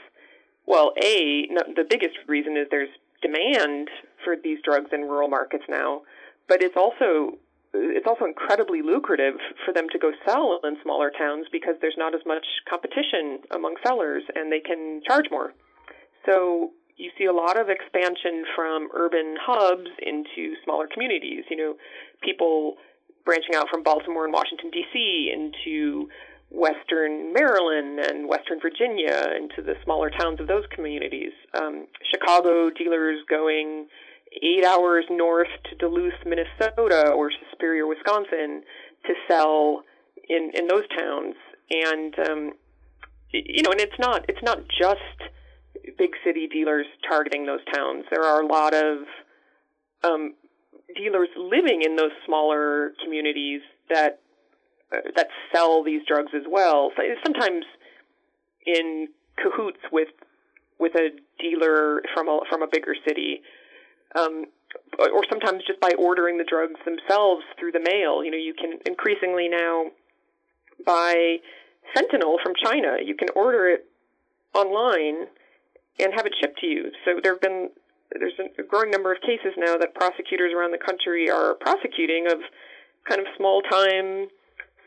Well, 0.69 0.93
A, 1.03 1.49
the 1.75 1.84
biggest 1.89 2.15
reason 2.27 2.55
is 2.55 2.67
there's 2.69 2.93
demand 3.23 3.89
for 4.23 4.36
these 4.38 4.60
drugs 4.63 4.91
in 4.93 5.01
rural 5.01 5.27
markets 5.27 5.63
now, 5.67 6.03
but 6.47 6.62
it's 6.62 6.77
also 6.77 7.39
it's 7.73 8.05
also 8.08 8.25
incredibly 8.25 8.82
lucrative 8.82 9.36
for 9.65 9.73
them 9.73 9.88
to 9.91 9.99
go 9.99 10.12
sell 10.25 10.60
in 10.63 10.77
smaller 10.84 11.12
towns 11.12 11.47
because 11.51 11.75
there's 11.82 11.97
not 11.97 12.15
as 12.15 12.21
much 12.25 12.45
competition 12.69 13.39
among 13.51 13.75
sellers 13.86 14.23
and 14.36 14.51
they 14.51 14.60
can 14.60 15.01
charge 15.05 15.25
more. 15.29 15.53
So 16.25 16.71
you 16.97 17.12
see 17.17 17.25
a 17.25 17.34
lot 17.34 17.60
of 17.60 17.69
expansion 17.69 18.45
from 18.55 18.89
urban 18.93 19.38
hubs 19.39 19.89
into 20.01 20.53
smaller 20.63 20.88
communities. 20.91 21.45
You 21.49 21.58
know, 21.58 21.75
people 22.21 22.77
branching 23.25 23.55
out 23.55 23.69
from 23.69 23.84
Baltimore 23.84 24.25
and 24.25 24.34
Washington 24.34 24.71
D.C. 24.71 25.32
into 25.34 26.10
Western 26.51 27.31
Maryland 27.31 27.99
and 27.99 28.27
Western 28.27 28.59
Virginia 28.59 29.33
into 29.38 29.62
the 29.62 29.75
smaller 29.83 30.09
towns 30.09 30.39
of 30.39 30.47
those 30.47 30.63
communities. 30.73 31.31
Um, 31.53 31.88
Chicago 32.12 32.69
dealers 32.69 33.19
going 33.29 33.88
eight 34.41 34.65
hours 34.65 35.05
north 35.09 35.49
to 35.69 35.75
Duluth, 35.75 36.25
Minnesota, 36.25 37.12
or 37.12 37.31
Superior, 37.51 37.88
Wisconsin, 37.88 38.63
to 39.05 39.13
sell 39.27 39.83
in 40.27 40.51
in 40.55 40.67
those 40.67 40.88
towns. 40.97 41.35
And 41.69 42.15
um, 42.27 42.51
you 43.31 43.62
know, 43.63 43.71
and 43.71 43.81
it's 43.81 43.99
not 43.99 44.25
it's 44.27 44.43
not 44.43 44.59
just 44.67 45.31
big 45.97 46.12
city 46.25 46.47
dealers 46.47 46.88
targeting 47.07 47.45
those 47.45 47.63
towns. 47.73 48.05
There 48.09 48.23
are 48.23 48.41
a 48.41 48.47
lot 48.47 48.73
of 48.73 48.97
um, 50.03 50.33
dealers 50.95 51.29
living 51.38 51.83
in 51.83 51.95
those 51.95 52.12
smaller 52.25 52.93
communities 53.03 53.62
that 53.89 54.19
that 54.91 55.28
sell 55.54 55.84
these 55.84 56.02
drugs 56.08 56.32
as 56.36 56.43
well. 56.49 56.91
Sometimes 57.23 57.65
in 58.65 59.08
cahoots 59.38 59.80
with 59.91 60.10
with 60.80 60.95
a 60.95 61.10
dealer 61.39 62.02
from 62.13 62.28
a 62.28 62.39
from 62.49 62.62
a 62.62 62.67
bigger 62.71 62.95
city, 63.08 63.41
um, 64.15 64.45
or 64.97 65.23
sometimes 65.30 65.63
just 65.67 65.80
by 65.80 65.91
ordering 65.97 66.38
the 66.38 66.45
drugs 66.45 66.80
themselves 66.86 67.43
through 67.60 67.71
the 67.71 67.80
mail. 67.80 68.23
You 68.23 68.32
know, 68.32 68.38
you 68.38 68.54
can 68.54 68.80
increasingly 68.86 69.47
now 69.49 69.86
buy 70.86 71.38
fentanyl 71.95 72.38
from 72.41 72.54
China. 72.63 72.97
You 73.04 73.15
can 73.15 73.30
order 73.36 73.67
it 73.69 73.86
online 74.54 75.28
and 75.99 76.13
have 76.15 76.25
it 76.25 76.34
shipped 76.39 76.60
to 76.60 76.67
you. 76.67 76.91
So 77.06 77.19
there 77.21 77.34
have 77.34 77.41
been 77.41 77.69
there's 78.17 78.34
a 78.58 78.63
growing 78.63 78.89
number 78.89 79.13
of 79.13 79.21
cases 79.21 79.54
now 79.58 79.78
that 79.78 79.93
prosecutors 79.93 80.54
around 80.56 80.71
the 80.71 80.84
country 80.84 81.30
are 81.30 81.54
prosecuting 81.56 82.25
of 82.32 82.39
kind 83.08 83.21
of 83.21 83.28
small 83.38 83.62
time 83.62 84.28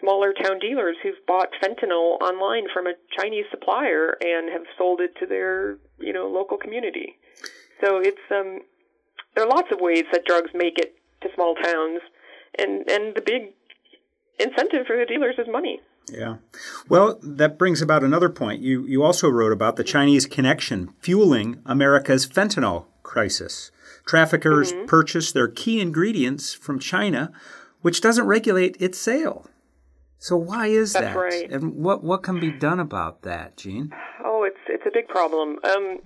smaller 0.03 0.33
town 0.33 0.59
dealers 0.59 0.97
who've 1.03 1.25
bought 1.27 1.49
fentanyl 1.62 2.21
online 2.21 2.65
from 2.75 2.87
a 2.87 2.95
Chinese 3.17 3.47
supplier 3.51 4.17
and 4.21 4.53
have 4.53 4.62
sold 4.77 5.01
it 5.01 5.15
to 5.21 5.27
their, 5.27 5.79
you 5.99 6.12
know, 6.12 6.29
local 6.29 6.59
community. 6.59 7.17
So 7.81 7.99
it's 7.99 8.21
um 8.31 8.61
there 9.35 9.45
are 9.45 9.49
lots 9.49 9.69
of 9.73 9.81
ways 9.81 10.05
that 10.12 10.25
drugs 10.27 10.51
make 10.55 10.79
it 10.79 10.95
to 11.23 11.29
small 11.35 11.55
towns 11.55 12.01
and 12.59 12.88
and 12.91 13.15
the 13.15 13.23
big 13.23 13.55
incentive 14.38 14.87
for 14.87 14.97
the 14.97 15.07
dealers 15.07 15.37
is 15.38 15.47
money. 15.51 15.81
Yeah. 16.11 16.37
Well, 16.88 17.19
that 17.23 17.59
brings 17.59 17.81
about 17.81 18.03
another 18.03 18.29
point. 18.29 18.61
You 18.61 18.85
you 18.87 19.03
also 19.03 19.29
wrote 19.29 19.53
about 19.53 19.77
the 19.77 19.85
Chinese 19.85 20.27
connection 20.27 20.93
fueling 21.01 21.62
America's 21.65 22.27
fentanyl 22.27 22.87
crisis. 23.03 23.71
Traffickers 24.05 24.73
mm-hmm. 24.73 24.87
purchase 24.87 25.31
their 25.31 25.49
key 25.49 25.81
ingredients 25.81 26.55
from 26.55 26.81
China, 26.81 27.33
which 27.83 28.01
doesn't 28.01 28.27
regulate 28.27 28.77
its 28.81 28.99
sale. 28.99 29.47
So 30.22 30.37
why 30.37 30.68
is 30.68 30.92
That's 30.92 31.06
that? 31.06 31.16
Right. 31.16 31.50
And 31.50 31.82
what 31.82 32.04
what 32.04 32.22
can 32.22 32.38
be 32.38 32.52
done 32.52 32.78
about 32.78 33.22
that, 33.22 33.56
Jeanne? 33.56 33.90
Oh, 34.24 34.44
it's 34.46 34.62
it's 34.68 34.87
a 34.87 34.94
big 34.94 35.08
problem. 35.08 35.58
Um, 35.64 35.98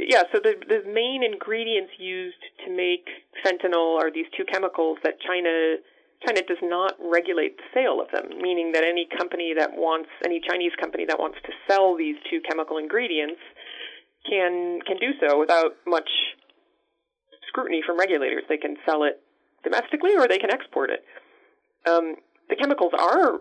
yeah. 0.00 0.24
So 0.34 0.42
the 0.42 0.58
the 0.66 0.82
main 0.90 1.22
ingredients 1.22 1.92
used 1.96 2.42
to 2.66 2.74
make 2.74 3.06
fentanyl 3.46 4.02
are 4.02 4.10
these 4.10 4.26
two 4.36 4.42
chemicals 4.50 4.98
that 5.04 5.14
China 5.22 5.78
China 6.26 6.42
does 6.42 6.58
not 6.60 6.98
regulate 6.98 7.56
the 7.56 7.62
sale 7.72 8.02
of 8.02 8.10
them, 8.10 8.36
meaning 8.42 8.72
that 8.72 8.82
any 8.82 9.06
company 9.06 9.54
that 9.56 9.70
wants, 9.78 10.10
any 10.26 10.40
Chinese 10.42 10.72
company 10.80 11.06
that 11.06 11.20
wants 11.20 11.38
to 11.46 11.52
sell 11.70 11.96
these 11.96 12.16
two 12.28 12.40
chemical 12.42 12.78
ingredients 12.78 13.38
can 14.28 14.80
can 14.82 14.98
do 14.98 15.14
so 15.22 15.38
without 15.38 15.78
much 15.86 16.10
scrutiny 17.46 17.80
from 17.86 17.96
regulators. 17.96 18.42
They 18.48 18.58
can 18.58 18.74
sell 18.84 19.04
it 19.04 19.22
domestically 19.62 20.16
or 20.18 20.26
they 20.26 20.38
can 20.38 20.50
export 20.50 20.90
it. 20.90 21.06
Um, 21.86 22.16
the 22.48 22.56
chemicals 22.56 22.92
are 22.98 23.40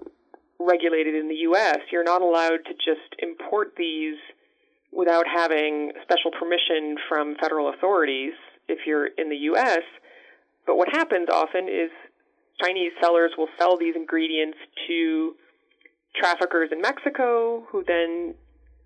regulated 0.60 1.16
in 1.16 1.28
the 1.28 1.42
U.S. 1.50 1.80
You're 1.92 2.04
not 2.04 2.22
allowed 2.22 2.66
to 2.66 2.74
just 2.74 3.16
import 3.20 3.74
these 3.78 4.16
without 4.92 5.26
having 5.28 5.92
special 6.04 6.32
permission 6.32 6.98
from 7.08 7.36
federal 7.40 7.70
authorities 7.70 8.34
if 8.68 8.80
you're 8.86 9.08
in 9.08 9.30
the 9.30 9.38
U.S. 9.52 9.82
But 10.68 10.78
what 10.78 10.90
happens 10.90 11.28
often 11.32 11.68
is 11.68 11.90
Chinese 12.62 12.92
sellers 13.02 13.32
will 13.38 13.48
sell 13.58 13.78
these 13.78 13.96
ingredients 13.96 14.58
to 14.88 15.36
traffickers 16.16 16.70
in 16.72 16.82
Mexico 16.82 17.66
who 17.72 17.84
then 17.88 18.36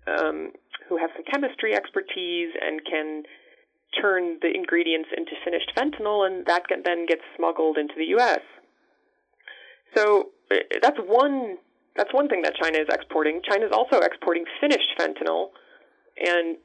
um, 0.06 0.52
who 0.88 0.96
have 0.96 1.10
some 1.14 1.24
chemistry 1.30 1.74
expertise 1.74 2.50
and 2.62 2.80
can 2.88 3.24
turn 4.00 4.38
the 4.40 4.52
ingredients 4.54 5.08
into 5.16 5.32
finished 5.44 5.72
fentanyl, 5.76 6.26
and 6.26 6.46
that 6.46 6.62
then 6.84 7.06
gets 7.06 7.22
smuggled 7.36 7.76
into 7.76 7.94
the 7.96 8.06
U.S. 8.16 8.40
So 9.94 10.30
uh, 10.50 10.56
that's 10.82 10.98
one 10.98 11.58
that's 11.96 12.12
one 12.12 12.28
thing 12.28 12.42
that 12.42 12.54
China 12.60 12.78
is 12.78 12.88
exporting. 12.92 13.40
China 13.48 13.66
is 13.66 13.72
also 13.72 13.98
exporting 13.98 14.44
finished 14.60 14.88
fentanyl 14.98 15.50
and 16.18 16.56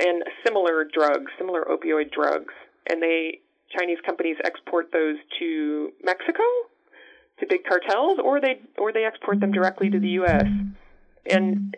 and 0.00 0.24
similar 0.44 0.84
drugs, 0.84 1.30
similar 1.38 1.64
opioid 1.64 2.10
drugs, 2.10 2.54
and 2.88 3.02
they 3.02 3.40
Chinese 3.76 3.98
companies 4.04 4.36
export 4.44 4.90
those 4.92 5.16
to 5.38 5.92
Mexico, 6.02 6.42
to 7.38 7.46
big 7.48 7.64
cartels, 7.64 8.18
or 8.22 8.40
they 8.40 8.60
or 8.78 8.92
they 8.92 9.04
export 9.04 9.40
them 9.40 9.52
directly 9.52 9.90
to 9.90 10.00
the 10.00 10.08
U.S. 10.20 10.44
And 11.30 11.74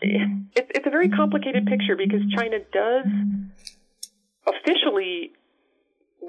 it's 0.00 0.70
it's 0.74 0.86
a 0.86 0.90
very 0.90 1.08
complicated 1.08 1.66
picture 1.66 1.96
because 1.96 2.20
China 2.36 2.58
does 2.72 3.06
officially 4.46 5.32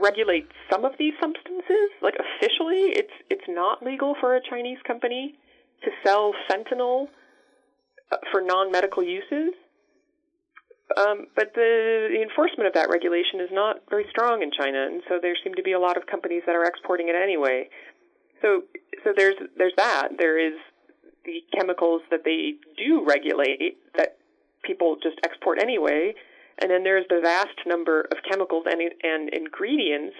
regulate 0.02 0.48
some 0.72 0.86
of 0.86 0.94
these 0.98 1.14
substances. 1.22 1.90
Like 2.02 2.16
officially, 2.16 2.94
it's 2.98 3.14
it's 3.30 3.48
not 3.48 3.84
legal 3.84 4.16
for 4.20 4.36
a 4.36 4.42
Chinese 4.42 4.80
company 4.86 5.36
to 5.84 5.92
sell 6.06 6.34
fentanyl 6.50 7.08
uh, 8.12 8.18
for 8.32 8.42
non-medical 8.42 9.04
uses. 9.04 9.54
Um, 10.98 11.28
but 11.36 11.54
the, 11.56 12.10
the 12.12 12.22
enforcement 12.22 12.68
of 12.68 12.74
that 12.74 12.90
regulation 12.90 13.40
is 13.40 13.50
not 13.52 13.78
very 13.90 14.06
strong 14.10 14.44
in 14.44 14.52
China, 14.52 14.86
and 14.86 15.02
so 15.08 15.18
there 15.22 15.34
seem 15.44 15.56
to 15.56 15.64
be 15.64 15.72
a 15.72 15.80
lot 15.80 15.98
of 15.98 16.06
companies 16.06 16.44
that 16.46 16.56
are 16.56 16.66
exporting 16.66 17.08
it 17.10 17.16
anyway. 17.16 17.70
So, 18.42 18.64
so 19.04 19.14
there's 19.16 19.36
there's 19.58 19.74
that. 19.78 20.10
There 20.18 20.38
is 20.38 20.54
the 21.26 21.42
chemicals 21.56 22.02
that 22.12 22.22
they 22.26 22.56
do 22.78 23.04
regulate 23.08 23.78
that 23.98 24.18
people 24.64 24.98
just 25.02 25.18
export 25.24 25.58
anyway, 25.60 26.14
and 26.64 26.72
then 26.72 26.84
there's 26.84 27.06
the 27.10 27.20
vast 27.20 27.60
number 27.66 28.08
of 28.10 28.18
chemicals 28.28 28.64
and 28.66 28.82
and 29.04 29.30
ingredients 29.30 30.16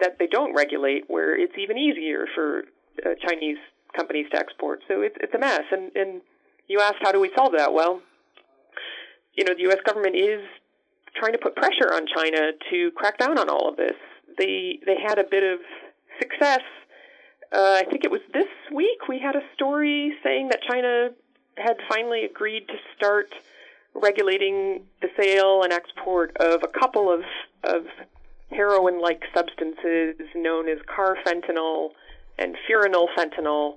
that 0.00 0.18
they 0.18 0.26
don't 0.26 0.54
regulate, 0.54 1.04
where 1.08 1.34
it's 1.34 1.54
even 1.56 1.78
easier 1.78 2.26
for 2.34 2.64
uh, 3.04 3.14
Chinese 3.26 3.56
companies 3.96 4.26
to 4.32 4.38
export. 4.38 4.80
So 4.86 5.00
it's 5.00 5.16
it's 5.20 5.32
a 5.32 5.38
mess. 5.38 5.62
And 5.72 5.90
and 5.96 6.20
you 6.68 6.80
asked 6.80 6.98
how 7.00 7.10
do 7.10 7.20
we 7.20 7.30
solve 7.34 7.52
that? 7.56 7.72
Well, 7.72 8.02
you 9.32 9.44
know, 9.44 9.54
the 9.54 9.62
U.S. 9.62 9.78
government 9.86 10.14
is 10.14 10.42
trying 11.14 11.32
to 11.32 11.38
put 11.38 11.56
pressure 11.56 11.90
on 11.90 12.06
China 12.06 12.52
to 12.70 12.90
crack 12.90 13.16
down 13.16 13.38
on 13.38 13.48
all 13.48 13.70
of 13.70 13.76
this. 13.76 13.96
They 14.36 14.78
they 14.84 14.96
had 15.02 15.18
a 15.18 15.24
bit 15.24 15.42
of 15.42 15.60
success. 16.20 16.60
Uh, 17.50 17.80
I 17.80 17.84
think 17.88 18.04
it 18.04 18.10
was 18.10 18.20
this 18.34 18.52
week 18.74 19.08
we 19.08 19.18
had 19.18 19.36
a 19.36 19.42
story 19.54 20.12
saying 20.22 20.48
that 20.48 20.60
China 20.68 21.10
had 21.56 21.78
finally 21.88 22.24
agreed 22.24 22.68
to 22.68 22.74
start 22.94 23.32
regulating 24.02 24.82
the 25.00 25.08
sale 25.18 25.62
and 25.62 25.72
export 25.72 26.36
of 26.38 26.62
a 26.62 26.78
couple 26.78 27.12
of 27.12 27.20
of 27.64 27.84
heroin-like 28.50 29.22
substances 29.34 30.14
known 30.34 30.68
as 30.68 30.78
carfentanil 30.86 31.90
and 32.38 32.56
fentanyl. 32.68 33.76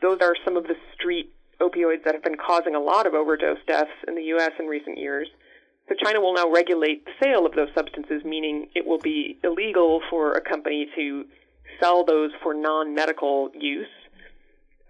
Those 0.00 0.18
are 0.22 0.34
some 0.44 0.56
of 0.56 0.64
the 0.64 0.76
street 0.94 1.32
opioids 1.60 2.04
that 2.04 2.14
have 2.14 2.24
been 2.24 2.36
causing 2.36 2.74
a 2.74 2.80
lot 2.80 3.06
of 3.06 3.14
overdose 3.14 3.58
deaths 3.66 3.90
in 4.08 4.14
the 4.14 4.22
U.S. 4.34 4.52
in 4.58 4.66
recent 4.66 4.98
years. 4.98 5.28
So 5.88 5.94
China 6.02 6.20
will 6.20 6.34
now 6.34 6.50
regulate 6.50 7.04
the 7.04 7.12
sale 7.22 7.44
of 7.44 7.52
those 7.52 7.68
substances, 7.74 8.22
meaning 8.24 8.68
it 8.74 8.86
will 8.86 8.98
be 8.98 9.38
illegal 9.44 10.00
for 10.10 10.32
a 10.32 10.40
company 10.40 10.88
to 10.96 11.24
sell 11.80 12.04
those 12.04 12.30
for 12.42 12.54
non-medical 12.54 13.50
use. 13.54 13.88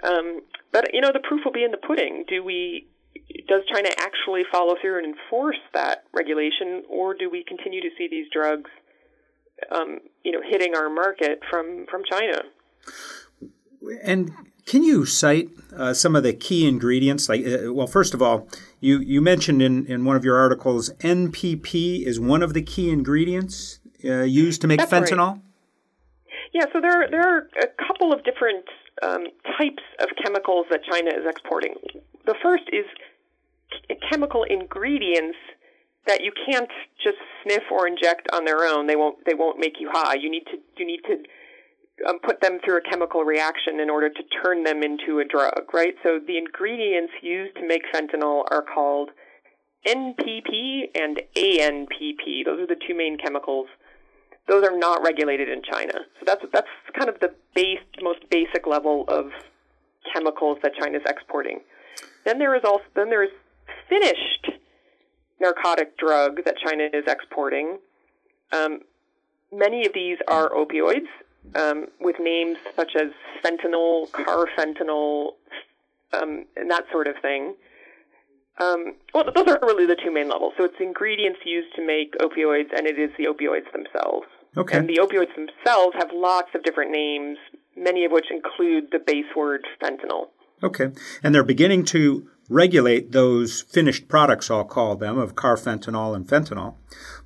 Um, 0.04 0.42
but 0.70 0.92
you 0.92 1.00
know, 1.00 1.10
the 1.12 1.20
proof 1.20 1.42
will 1.44 1.52
be 1.52 1.64
in 1.64 1.70
the 1.70 1.76
pudding. 1.76 2.24
Do 2.28 2.42
we? 2.44 2.86
Does 3.48 3.62
China 3.72 3.88
actually 3.98 4.42
follow 4.50 4.76
through 4.80 4.98
and 4.98 5.06
enforce 5.06 5.58
that 5.74 6.04
regulation, 6.12 6.82
or 6.88 7.14
do 7.14 7.30
we 7.30 7.44
continue 7.44 7.80
to 7.80 7.88
see 7.96 8.08
these 8.08 8.26
drugs, 8.32 8.70
um, 9.70 10.00
you 10.24 10.32
know, 10.32 10.40
hitting 10.48 10.74
our 10.74 10.88
market 10.88 11.40
from 11.50 11.86
from 11.90 12.02
China? 12.10 12.42
And 14.02 14.30
can 14.66 14.82
you 14.82 15.04
cite 15.04 15.50
uh, 15.76 15.92
some 15.92 16.14
of 16.14 16.22
the 16.22 16.32
key 16.32 16.68
ingredients? 16.68 17.28
Like, 17.28 17.44
uh, 17.46 17.72
well, 17.72 17.86
first 17.86 18.14
of 18.14 18.22
all, 18.22 18.48
you, 18.80 19.00
you 19.00 19.20
mentioned 19.20 19.60
in, 19.60 19.86
in 19.86 20.04
one 20.04 20.16
of 20.16 20.24
your 20.24 20.38
articles 20.38 20.90
NPP 21.00 22.06
is 22.06 22.20
one 22.20 22.42
of 22.42 22.54
the 22.54 22.62
key 22.62 22.90
ingredients 22.90 23.80
uh, 24.04 24.22
used 24.22 24.60
to 24.60 24.68
make 24.68 24.78
That's 24.78 24.92
fentanyl. 24.92 25.32
Right. 25.32 25.40
Yeah, 26.54 26.64
so 26.72 26.80
there 26.80 27.02
are, 27.02 27.10
there 27.10 27.22
are 27.22 27.48
a 27.60 27.86
couple 27.86 28.12
of 28.12 28.22
different 28.24 28.64
um, 29.02 29.24
types 29.58 29.82
of 30.00 30.08
chemicals 30.22 30.66
that 30.70 30.80
China 30.84 31.10
is 31.10 31.26
exporting. 31.26 31.74
The 32.26 32.34
first 32.42 32.64
is 32.72 32.84
chemical 34.10 34.44
ingredients 34.44 35.38
that 36.06 36.22
you 36.22 36.32
can't 36.46 36.70
just 37.02 37.18
sniff 37.42 37.62
or 37.70 37.86
inject 37.86 38.28
on 38.32 38.44
their 38.44 38.64
own. 38.64 38.86
They 38.86 38.96
won't 38.96 39.24
they 39.24 39.34
won't 39.34 39.58
make 39.58 39.80
you 39.80 39.88
high. 39.92 40.14
You 40.14 40.30
need 40.30 40.44
to 40.46 40.58
you 40.76 40.86
need 40.86 41.00
to 41.06 42.08
um, 42.08 42.18
put 42.20 42.40
them 42.40 42.58
through 42.64 42.78
a 42.78 42.90
chemical 42.90 43.22
reaction 43.22 43.78
in 43.80 43.88
order 43.88 44.08
to 44.08 44.22
turn 44.42 44.64
them 44.64 44.82
into 44.82 45.20
a 45.20 45.24
drug, 45.24 45.72
right? 45.72 45.94
So 46.02 46.18
the 46.26 46.38
ingredients 46.38 47.12
used 47.22 47.54
to 47.56 47.66
make 47.66 47.82
fentanyl 47.94 48.44
are 48.50 48.62
called 48.62 49.10
NPP 49.86 50.90
and 50.94 51.20
ANPP. 51.36 52.44
Those 52.44 52.60
are 52.60 52.66
the 52.66 52.80
two 52.86 52.94
main 52.96 53.18
chemicals. 53.18 53.66
Those 54.48 54.64
are 54.64 54.76
not 54.76 55.02
regulated 55.02 55.48
in 55.48 55.62
China. 55.62 55.94
So 56.18 56.24
that's 56.26 56.44
that's 56.52 56.68
kind 56.98 57.08
of 57.08 57.20
the 57.20 57.34
base, 57.54 57.78
most 58.00 58.28
basic 58.30 58.66
level 58.66 59.04
of 59.08 59.30
chemicals 60.12 60.58
that 60.62 60.72
China 60.74 60.98
is 60.98 61.04
exporting. 61.06 61.60
Then 62.24 62.38
there 62.38 62.54
is 62.54 62.62
also 62.64 62.84
then 62.94 63.10
there 63.10 63.22
is 63.22 63.30
finished 63.88 64.50
narcotic 65.40 65.98
drug 65.98 66.44
that 66.44 66.56
China 66.58 66.88
is 66.92 67.04
exporting. 67.06 67.78
Um, 68.52 68.80
many 69.52 69.86
of 69.86 69.92
these 69.92 70.18
are 70.28 70.50
opioids, 70.50 71.08
um, 71.54 71.86
with 72.00 72.16
names 72.20 72.58
such 72.76 72.92
as 72.96 73.10
fentanyl, 73.44 74.08
carfentanil, 74.10 75.32
um, 76.12 76.44
and 76.56 76.70
that 76.70 76.84
sort 76.92 77.08
of 77.08 77.16
thing. 77.20 77.54
Um, 78.58 78.94
well, 79.14 79.24
those 79.34 79.48
are 79.48 79.58
really 79.62 79.86
the 79.86 79.96
two 79.96 80.12
main 80.12 80.28
levels. 80.28 80.52
So 80.56 80.64
it's 80.64 80.74
ingredients 80.78 81.40
used 81.44 81.74
to 81.76 81.86
make 81.86 82.16
opioids, 82.18 82.68
and 82.76 82.86
it 82.86 82.98
is 82.98 83.10
the 83.18 83.24
opioids 83.24 83.70
themselves. 83.72 84.26
Okay. 84.56 84.78
And 84.78 84.88
the 84.88 85.00
opioids 85.02 85.34
themselves 85.34 85.96
have 85.98 86.10
lots 86.12 86.50
of 86.54 86.62
different 86.62 86.90
names, 86.90 87.38
many 87.76 88.04
of 88.04 88.12
which 88.12 88.26
include 88.30 88.90
the 88.92 88.98
base 88.98 89.34
word 89.34 89.66
fentanyl. 89.82 90.28
Okay. 90.62 90.90
And 91.22 91.34
they're 91.34 91.42
beginning 91.42 91.84
to 91.86 92.28
regulate 92.52 93.12
those 93.12 93.62
finished 93.62 94.08
products, 94.08 94.50
I'll 94.50 94.64
call 94.64 94.96
them, 94.96 95.18
of 95.18 95.34
carfentanil 95.34 96.14
and 96.14 96.26
fentanyl. 96.26 96.74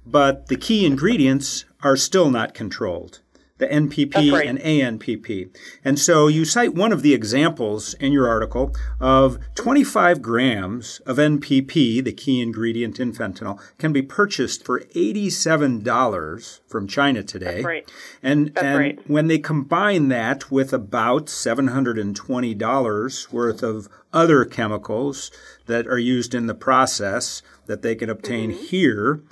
But 0.07 0.47
the 0.47 0.57
key 0.57 0.87
ingredients 0.87 1.65
are 1.83 1.97
still 1.97 2.31
not 2.31 2.55
controlled. 2.55 3.21
The 3.59 3.66
NPP 3.66 4.33
right. 4.33 4.47
and 4.47 4.59
ANPP. 4.59 5.49
And 5.85 5.99
so 5.99 6.29
you 6.29 6.45
cite 6.45 6.75
one 6.75 6.92
of 6.92 7.03
the 7.03 7.14
examples 7.14 7.95
in 7.95 8.12
your 8.12 8.29
article 8.29 8.75
of 9.01 9.38
25 9.55 10.21
grams 10.21 11.01
of 11.07 11.16
NPP, 11.16 12.05
the 12.05 12.12
key 12.12 12.42
ingredient 12.42 13.01
in 13.01 13.12
fentanyl, 13.12 13.59
can 13.79 13.92
be 13.92 14.03
purchased 14.03 14.64
for 14.64 14.81
$87 14.81 16.61
from 16.69 16.87
China 16.87 17.23
today. 17.23 17.55
That's 17.55 17.64
right. 17.64 17.90
And, 18.23 18.55
That's 18.55 18.64
and 18.64 18.79
right. 18.79 18.99
when 19.09 19.29
they 19.29 19.38
combine 19.38 20.09
that 20.09 20.51
with 20.51 20.73
about 20.73 21.27
$720 21.27 23.33
worth 23.33 23.62
of 23.62 23.88
other 24.12 24.45
chemicals 24.45 25.31
that 25.66 25.87
are 25.87 25.99
used 25.99 26.35
in 26.35 26.47
the 26.47 26.55
process 26.55 27.42
that 27.66 27.83
they 27.83 27.95
can 27.95 28.11
obtain 28.11 28.51
Mm-hmm. 28.51 28.64
here, 28.64 29.23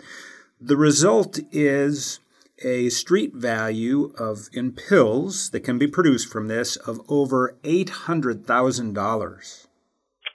the 0.60 0.76
result 0.76 1.38
is 1.52 2.20
a 2.64 2.88
street 2.88 3.34
value 3.34 4.12
of 4.18 4.48
in 4.52 4.72
pills 4.72 5.50
that 5.50 5.60
can 5.60 5.78
be 5.78 5.86
produced 5.86 6.32
from 6.32 6.48
this 6.48 6.76
of 6.76 7.00
over 7.08 7.56
eight 7.64 7.90
hundred 7.90 8.46
thousand 8.46 8.94
dollars. 8.94 9.68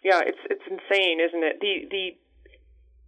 Yeah, 0.04 0.22
it's 0.26 0.40
it's 0.50 0.64
insane, 0.70 1.20
isn't 1.20 1.44
it? 1.44 1.60
The 1.60 1.88
the 1.90 2.18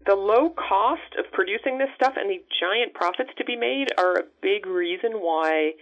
the 0.06 0.16
low 0.16 0.50
cost 0.50 1.16
of 1.18 1.32
producing 1.32 1.78
this 1.78 1.90
stuff 1.96 2.14
and 2.18 2.30
the 2.30 2.42
giant 2.60 2.94
profits 2.94 3.30
to 3.38 3.46
be 3.46 3.56
made 3.56 3.90
are 3.98 4.18
a 4.18 4.24
big 4.42 4.66
reason 4.66 5.14
why 5.14 5.74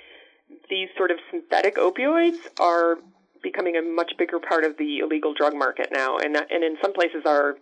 these 0.70 0.90
sort 0.98 1.12
of 1.12 1.18
synthetic 1.32 1.78
opioids 1.78 2.38
are 2.60 2.98
becoming 3.42 3.78
a 3.78 3.82
much 3.82 4.12
bigger 4.18 4.40
part 4.40 4.66
of 4.66 4.78
the 4.78 5.00
illegal 5.00 5.34
drug 5.34 5.56
market 5.56 5.90
now, 5.92 6.18
and 6.18 6.36
and 6.36 6.64
in 6.64 6.78
some 6.82 6.94
places 6.94 7.24
are 7.26 7.56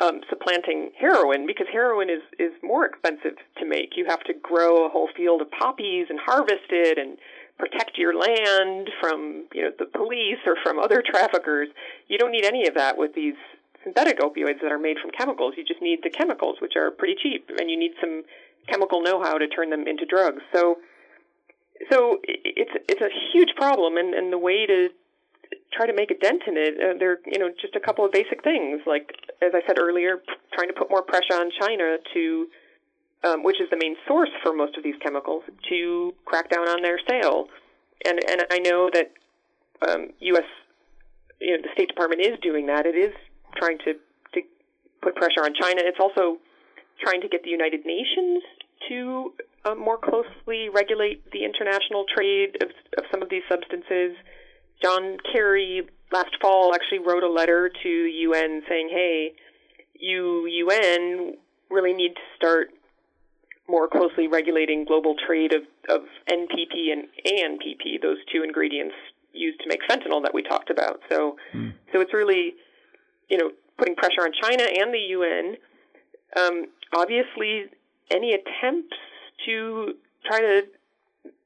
um, 0.00 0.20
supplanting 0.28 0.90
heroin 0.98 1.46
because 1.46 1.66
heroin 1.72 2.08
is 2.08 2.22
is 2.38 2.52
more 2.62 2.86
expensive 2.86 3.36
to 3.58 3.66
make. 3.66 3.96
You 3.96 4.06
have 4.06 4.22
to 4.24 4.34
grow 4.34 4.86
a 4.86 4.88
whole 4.88 5.08
field 5.16 5.42
of 5.42 5.50
poppies 5.50 6.06
and 6.08 6.18
harvest 6.18 6.70
it 6.70 6.98
and 6.98 7.18
protect 7.58 7.98
your 7.98 8.14
land 8.14 8.90
from 9.00 9.44
you 9.52 9.62
know 9.62 9.70
the 9.78 9.84
police 9.84 10.38
or 10.46 10.56
from 10.62 10.78
other 10.78 11.02
traffickers. 11.06 11.68
You 12.08 12.18
don't 12.18 12.32
need 12.32 12.44
any 12.44 12.66
of 12.66 12.74
that 12.74 12.96
with 12.96 13.14
these 13.14 13.34
synthetic 13.84 14.20
opioids 14.20 14.60
that 14.62 14.72
are 14.72 14.78
made 14.78 14.98
from 15.00 15.10
chemicals. 15.10 15.54
You 15.56 15.64
just 15.64 15.82
need 15.82 16.00
the 16.02 16.10
chemicals, 16.10 16.56
which 16.60 16.76
are 16.76 16.90
pretty 16.90 17.16
cheap, 17.20 17.50
and 17.58 17.70
you 17.70 17.78
need 17.78 17.92
some 18.00 18.22
chemical 18.68 19.02
know-how 19.02 19.38
to 19.38 19.48
turn 19.48 19.70
them 19.70 19.86
into 19.86 20.04
drugs. 20.04 20.42
So, 20.54 20.78
so 21.90 22.18
it's 22.24 22.72
it's 22.88 23.00
a 23.00 23.10
huge 23.32 23.50
problem, 23.56 23.96
and 23.96 24.14
and 24.14 24.32
the 24.32 24.38
way 24.38 24.66
to 24.66 24.88
try 25.72 25.86
to 25.86 25.94
make 25.94 26.10
a 26.10 26.18
dent 26.18 26.42
in 26.46 26.56
it, 26.56 26.74
uh, 26.78 26.98
there 26.98 27.18
you 27.26 27.38
know 27.38 27.50
just 27.60 27.76
a 27.76 27.80
couple 27.80 28.04
of 28.04 28.12
basic 28.12 28.42
things 28.42 28.80
like 28.86 29.12
as 29.42 29.52
I 29.54 29.60
said 29.66 29.78
earlier, 29.78 30.22
trying 30.52 30.68
to 30.68 30.74
put 30.74 30.90
more 30.90 31.02
pressure 31.02 31.34
on 31.34 31.50
China 31.60 31.96
to. 32.14 32.46
Um, 33.22 33.42
which 33.42 33.60
is 33.60 33.68
the 33.68 33.76
main 33.76 33.96
source 34.08 34.30
for 34.42 34.54
most 34.54 34.78
of 34.78 34.82
these 34.82 34.94
chemicals, 35.02 35.42
to 35.68 36.14
crack 36.24 36.48
down 36.48 36.66
on 36.66 36.80
their 36.80 36.98
sale. 37.06 37.48
And 38.06 38.18
and 38.26 38.46
I 38.50 38.60
know 38.60 38.88
that 38.94 39.12
um, 39.86 40.08
U.S. 40.20 40.48
You 41.38 41.56
know, 41.56 41.62
the 41.62 41.68
State 41.74 41.88
Department 41.88 42.22
is 42.22 42.38
doing 42.40 42.64
that. 42.68 42.86
It 42.86 42.96
is 42.96 43.12
trying 43.56 43.76
to 43.84 43.92
to 44.32 44.40
put 45.02 45.16
pressure 45.16 45.44
on 45.44 45.52
China. 45.52 45.82
It's 45.84 46.00
also 46.00 46.38
trying 47.00 47.20
to 47.20 47.28
get 47.28 47.42
the 47.42 47.50
United 47.50 47.84
Nations 47.84 48.42
to 48.88 49.32
uh, 49.64 49.74
more 49.74 49.98
closely 49.98 50.68
regulate 50.68 51.30
the 51.32 51.44
international 51.44 52.04
trade 52.14 52.56
of, 52.62 52.70
of 52.98 53.04
some 53.10 53.22
of 53.22 53.28
these 53.28 53.42
substances. 53.48 54.16
John 54.82 55.18
Kerry 55.32 55.82
last 56.12 56.36
fall 56.40 56.74
actually 56.74 57.00
wrote 57.00 57.22
a 57.22 57.28
letter 57.28 57.68
to 57.68 58.02
the 58.04 58.10
UN 58.28 58.62
saying, 58.68 58.88
"Hey, 58.90 59.34
you 59.94 60.46
UN 60.46 61.34
really 61.70 61.92
need 61.92 62.14
to 62.14 62.20
start 62.36 62.70
more 63.68 63.86
closely 63.86 64.26
regulating 64.26 64.84
global 64.84 65.14
trade 65.26 65.52
of, 65.52 65.62
of 65.88 66.02
NPP 66.28 66.90
and 66.92 67.04
ANPP, 67.24 68.02
those 68.02 68.18
two 68.32 68.42
ingredients 68.42 68.94
used 69.32 69.60
to 69.60 69.68
make 69.68 69.80
fentanyl 69.88 70.20
that 70.24 70.34
we 70.34 70.42
talked 70.42 70.70
about. 70.70 71.00
So, 71.08 71.36
Mm. 71.54 71.74
so 71.92 72.00
it's 72.00 72.12
really, 72.12 72.56
you 73.28 73.38
know, 73.38 73.52
putting 73.78 73.94
pressure 73.94 74.22
on 74.22 74.32
China 74.32 74.64
and 74.64 74.92
the 74.92 74.98
UN. 74.98 75.56
Um, 76.36 76.66
obviously, 76.92 77.66
any 78.10 78.32
attempts 78.34 78.96
to 79.46 79.94
try 80.24 80.40
to 80.40 80.66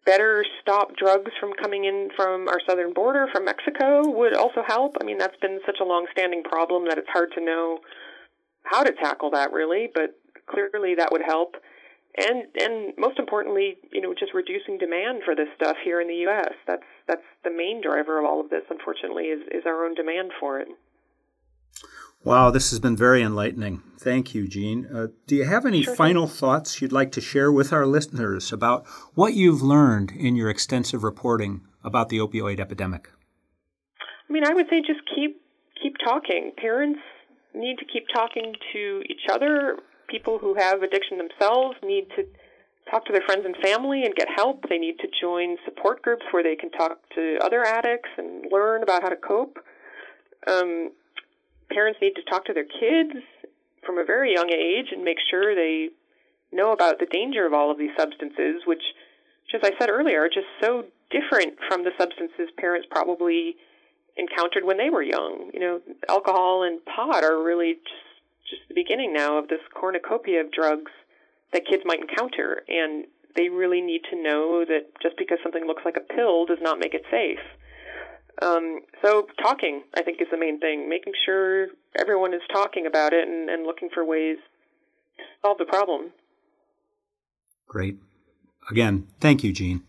better 0.04 0.44
stop 0.60 0.96
drugs 0.96 1.32
from 1.40 1.52
coming 1.54 1.84
in 1.84 2.10
from 2.16 2.48
our 2.48 2.60
southern 2.66 2.92
border 2.92 3.26
from 3.32 3.44
Mexico 3.44 4.08
would 4.08 4.34
also 4.34 4.62
help. 4.66 4.96
I 5.00 5.04
mean, 5.04 5.18
that's 5.18 5.36
been 5.40 5.60
such 5.64 5.78
a 5.80 5.84
long-standing 5.84 6.42
problem 6.42 6.86
that 6.88 6.98
it's 6.98 7.08
hard 7.08 7.32
to 7.36 7.44
know 7.44 7.78
how 8.64 8.82
to 8.82 8.92
tackle 8.92 9.30
that 9.30 9.52
really, 9.52 9.90
but 9.92 10.18
clearly 10.46 10.94
that 10.96 11.12
would 11.12 11.22
help. 11.24 11.56
And 12.16 12.44
and 12.60 12.92
most 12.96 13.18
importantly, 13.18 13.76
you 13.90 14.00
know, 14.00 14.14
just 14.14 14.34
reducing 14.34 14.78
demand 14.78 15.22
for 15.24 15.34
this 15.34 15.48
stuff 15.56 15.76
here 15.82 16.00
in 16.00 16.06
the 16.06 16.22
U.S. 16.30 16.52
That's 16.66 16.86
that's 17.08 17.26
the 17.42 17.50
main 17.50 17.82
driver 17.82 18.20
of 18.20 18.24
all 18.24 18.40
of 18.40 18.50
this. 18.50 18.62
Unfortunately, 18.70 19.24
is 19.24 19.40
is 19.50 19.66
our 19.66 19.84
own 19.84 19.94
demand 19.94 20.30
for 20.38 20.60
it. 20.60 20.68
Wow, 22.24 22.50
this 22.50 22.70
has 22.70 22.80
been 22.80 22.96
very 22.96 23.20
enlightening. 23.20 23.82
Thank 23.98 24.34
you, 24.34 24.48
Jeanne. 24.48 24.86
Uh, 24.86 25.08
do 25.26 25.36
you 25.36 25.44
have 25.44 25.66
any 25.66 25.82
Sure 25.82 25.94
final 25.94 26.26
thoughts 26.26 26.80
you'd 26.80 26.90
like 26.90 27.12
to 27.12 27.20
share 27.20 27.52
with 27.52 27.70
our 27.70 27.84
listeners 27.84 28.50
about 28.50 28.86
what 29.14 29.34
you've 29.34 29.60
learned 29.60 30.10
in 30.10 30.34
your 30.34 30.48
extensive 30.48 31.04
reporting 31.04 31.60
about 31.82 32.08
the 32.08 32.18
opioid 32.18 32.60
epidemic? 32.60 33.10
I 34.00 34.32
mean, 34.32 34.46
I 34.46 34.54
would 34.54 34.70
say 34.70 34.80
just 34.80 35.00
keep 35.14 35.38
keep 35.82 35.96
talking. 36.02 36.52
Parents 36.56 37.00
need 37.54 37.76
to 37.76 37.84
keep 37.84 38.06
talking 38.14 38.54
to 38.72 39.02
each 39.10 39.28
other. 39.30 39.76
People 40.08 40.38
who 40.38 40.54
have 40.54 40.82
addiction 40.82 41.18
themselves 41.18 41.76
need 41.82 42.08
to 42.16 42.24
talk 42.90 43.04
to 43.04 43.12
their 43.12 43.22
friends 43.26 43.44
and 43.44 43.54
family 43.62 44.04
and 44.04 44.14
get 44.14 44.28
help. 44.34 44.64
They 44.70 44.78
need 44.78 44.98
to 45.00 45.08
join 45.20 45.58
support 45.66 46.00
groups 46.00 46.24
where 46.30 46.42
they 46.42 46.56
can 46.56 46.70
talk 46.70 46.98
to 47.16 47.38
other 47.44 47.66
addicts 47.66 48.08
and 48.16 48.46
learn 48.50 48.82
about 48.82 49.02
how 49.02 49.10
to 49.10 49.16
cope. 49.16 49.58
Um, 50.46 50.90
parents 51.74 51.98
need 52.00 52.14
to 52.14 52.22
talk 52.22 52.44
to 52.46 52.54
their 52.54 52.64
kids 52.64 53.18
from 53.84 53.98
a 53.98 54.04
very 54.04 54.32
young 54.32 54.50
age 54.50 54.86
and 54.92 55.04
make 55.04 55.18
sure 55.30 55.54
they 55.54 55.88
know 56.52 56.72
about 56.72 56.98
the 56.98 57.06
danger 57.06 57.44
of 57.46 57.52
all 57.52 57.70
of 57.70 57.78
these 57.78 57.90
substances, 57.98 58.62
which, 58.64 58.82
as 59.52 59.60
I 59.62 59.72
said 59.78 59.90
earlier, 59.90 60.22
are 60.22 60.28
just 60.28 60.46
so 60.62 60.84
different 61.10 61.58
from 61.68 61.84
the 61.84 61.90
substances 61.98 62.48
parents 62.56 62.86
probably 62.90 63.56
encountered 64.16 64.64
when 64.64 64.78
they 64.78 64.90
were 64.90 65.02
young. 65.02 65.50
You 65.52 65.60
know, 65.60 65.80
alcohol 66.08 66.62
and 66.62 66.84
pot 66.84 67.24
are 67.24 67.42
really 67.42 67.74
just 67.74 68.04
just 68.48 68.62
the 68.68 68.74
beginning 68.74 69.12
now 69.12 69.38
of 69.38 69.48
this 69.48 69.60
cornucopia 69.74 70.40
of 70.40 70.52
drugs 70.52 70.92
that 71.52 71.66
kids 71.66 71.82
might 71.84 72.00
encounter, 72.00 72.62
and 72.68 73.04
they 73.36 73.48
really 73.48 73.80
need 73.80 74.02
to 74.10 74.22
know 74.22 74.64
that 74.64 74.86
just 75.02 75.16
because 75.16 75.38
something 75.42 75.66
looks 75.66 75.82
like 75.84 75.96
a 75.96 76.14
pill 76.14 76.46
does 76.46 76.58
not 76.60 76.78
make 76.78 76.94
it 76.94 77.02
safe. 77.10 77.40
Um, 78.42 78.80
so 79.02 79.26
talking, 79.40 79.82
I 79.94 80.02
think, 80.02 80.20
is 80.20 80.28
the 80.30 80.38
main 80.38 80.58
thing. 80.60 80.88
Making 80.88 81.12
sure 81.24 81.68
everyone 81.98 82.34
is 82.34 82.42
talking 82.52 82.86
about 82.86 83.12
it 83.12 83.28
and, 83.28 83.48
and 83.48 83.64
looking 83.64 83.88
for 83.92 84.04
ways 84.04 84.38
to 85.18 85.24
solve 85.42 85.58
the 85.58 85.64
problem. 85.64 86.10
Great. 87.68 87.98
Again, 88.70 89.08
thank 89.20 89.44
you, 89.44 89.52
Jeanne. 89.52 89.82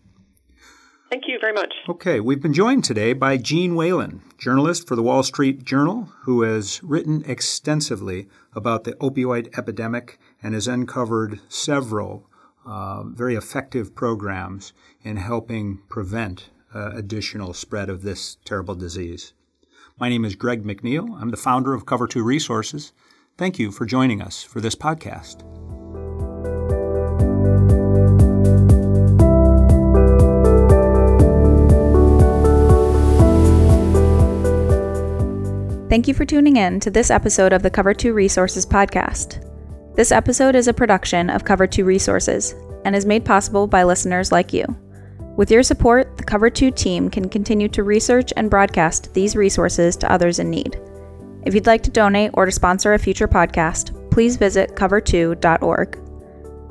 Thank 1.10 1.28
you 1.28 1.38
very 1.40 1.52
much. 1.52 1.72
Okay, 1.88 2.18
we've 2.18 2.42
been 2.42 2.52
joined 2.52 2.82
today 2.82 3.12
by 3.12 3.36
Jeanne 3.36 3.76
Whalen, 3.76 4.22
journalist 4.38 4.88
for 4.88 4.96
the 4.96 5.04
Wall 5.04 5.22
Street 5.22 5.64
Journal, 5.64 6.08
who 6.22 6.42
has 6.42 6.82
written 6.82 7.22
extensively 7.26 8.28
about 8.54 8.82
the 8.82 8.92
opioid 8.94 9.56
epidemic 9.56 10.18
and 10.42 10.52
has 10.52 10.66
uncovered 10.66 11.40
several 11.48 12.28
uh, 12.66 13.04
very 13.04 13.36
effective 13.36 13.94
programs 13.94 14.72
in 15.04 15.16
helping 15.16 15.78
prevent 15.88 16.50
uh, 16.76 16.90
additional 16.94 17.54
spread 17.54 17.88
of 17.88 18.02
this 18.02 18.36
terrible 18.44 18.74
disease. 18.74 19.32
My 19.98 20.10
name 20.10 20.26
is 20.26 20.34
Greg 20.34 20.62
McNeil. 20.62 21.18
I'm 21.20 21.30
the 21.30 21.36
founder 21.38 21.72
of 21.72 21.86
Cover 21.86 22.06
2 22.06 22.22
Resources. 22.22 22.92
Thank 23.38 23.58
you 23.58 23.72
for 23.72 23.86
joining 23.86 24.20
us 24.20 24.42
for 24.42 24.60
this 24.60 24.74
podcast. 24.74 25.40
Thank 35.88 36.08
you 36.08 36.14
for 36.14 36.26
tuning 36.26 36.56
in 36.56 36.78
to 36.80 36.90
this 36.90 37.10
episode 37.10 37.54
of 37.54 37.62
the 37.62 37.70
Cover 37.70 37.94
2 37.94 38.12
Resources 38.12 38.66
podcast. 38.66 39.42
This 39.94 40.12
episode 40.12 40.54
is 40.54 40.68
a 40.68 40.74
production 40.74 41.30
of 41.30 41.46
Cover 41.46 41.66
2 41.66 41.86
Resources 41.86 42.54
and 42.84 42.94
is 42.94 43.06
made 43.06 43.24
possible 43.24 43.66
by 43.66 43.82
listeners 43.82 44.30
like 44.30 44.52
you. 44.52 44.76
With 45.36 45.50
your 45.50 45.62
support, 45.62 46.16
the 46.16 46.24
Cover 46.24 46.48
2 46.48 46.70
team 46.70 47.10
can 47.10 47.28
continue 47.28 47.68
to 47.68 47.82
research 47.82 48.32
and 48.36 48.48
broadcast 48.48 49.12
these 49.12 49.36
resources 49.36 49.94
to 49.96 50.10
others 50.10 50.38
in 50.38 50.48
need. 50.48 50.80
If 51.44 51.54
you'd 51.54 51.66
like 51.66 51.82
to 51.82 51.90
donate 51.90 52.30
or 52.34 52.46
to 52.46 52.52
sponsor 52.52 52.94
a 52.94 52.98
future 52.98 53.28
podcast, 53.28 54.10
please 54.10 54.38
visit 54.38 54.74
cover2.org. 54.76 55.98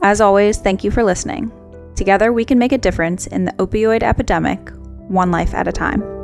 As 0.02 0.20
always, 0.20 0.58
thank 0.58 0.84
you 0.84 0.90
for 0.90 1.04
listening. 1.04 1.52
Together, 1.96 2.34
we 2.34 2.44
can 2.44 2.58
make 2.58 2.72
a 2.72 2.78
difference 2.78 3.28
in 3.28 3.46
the 3.46 3.54
opioid 3.54 4.02
epidemic, 4.02 4.72
one 5.08 5.30
life 5.30 5.54
at 5.54 5.68
a 5.68 5.72
time. 5.72 6.15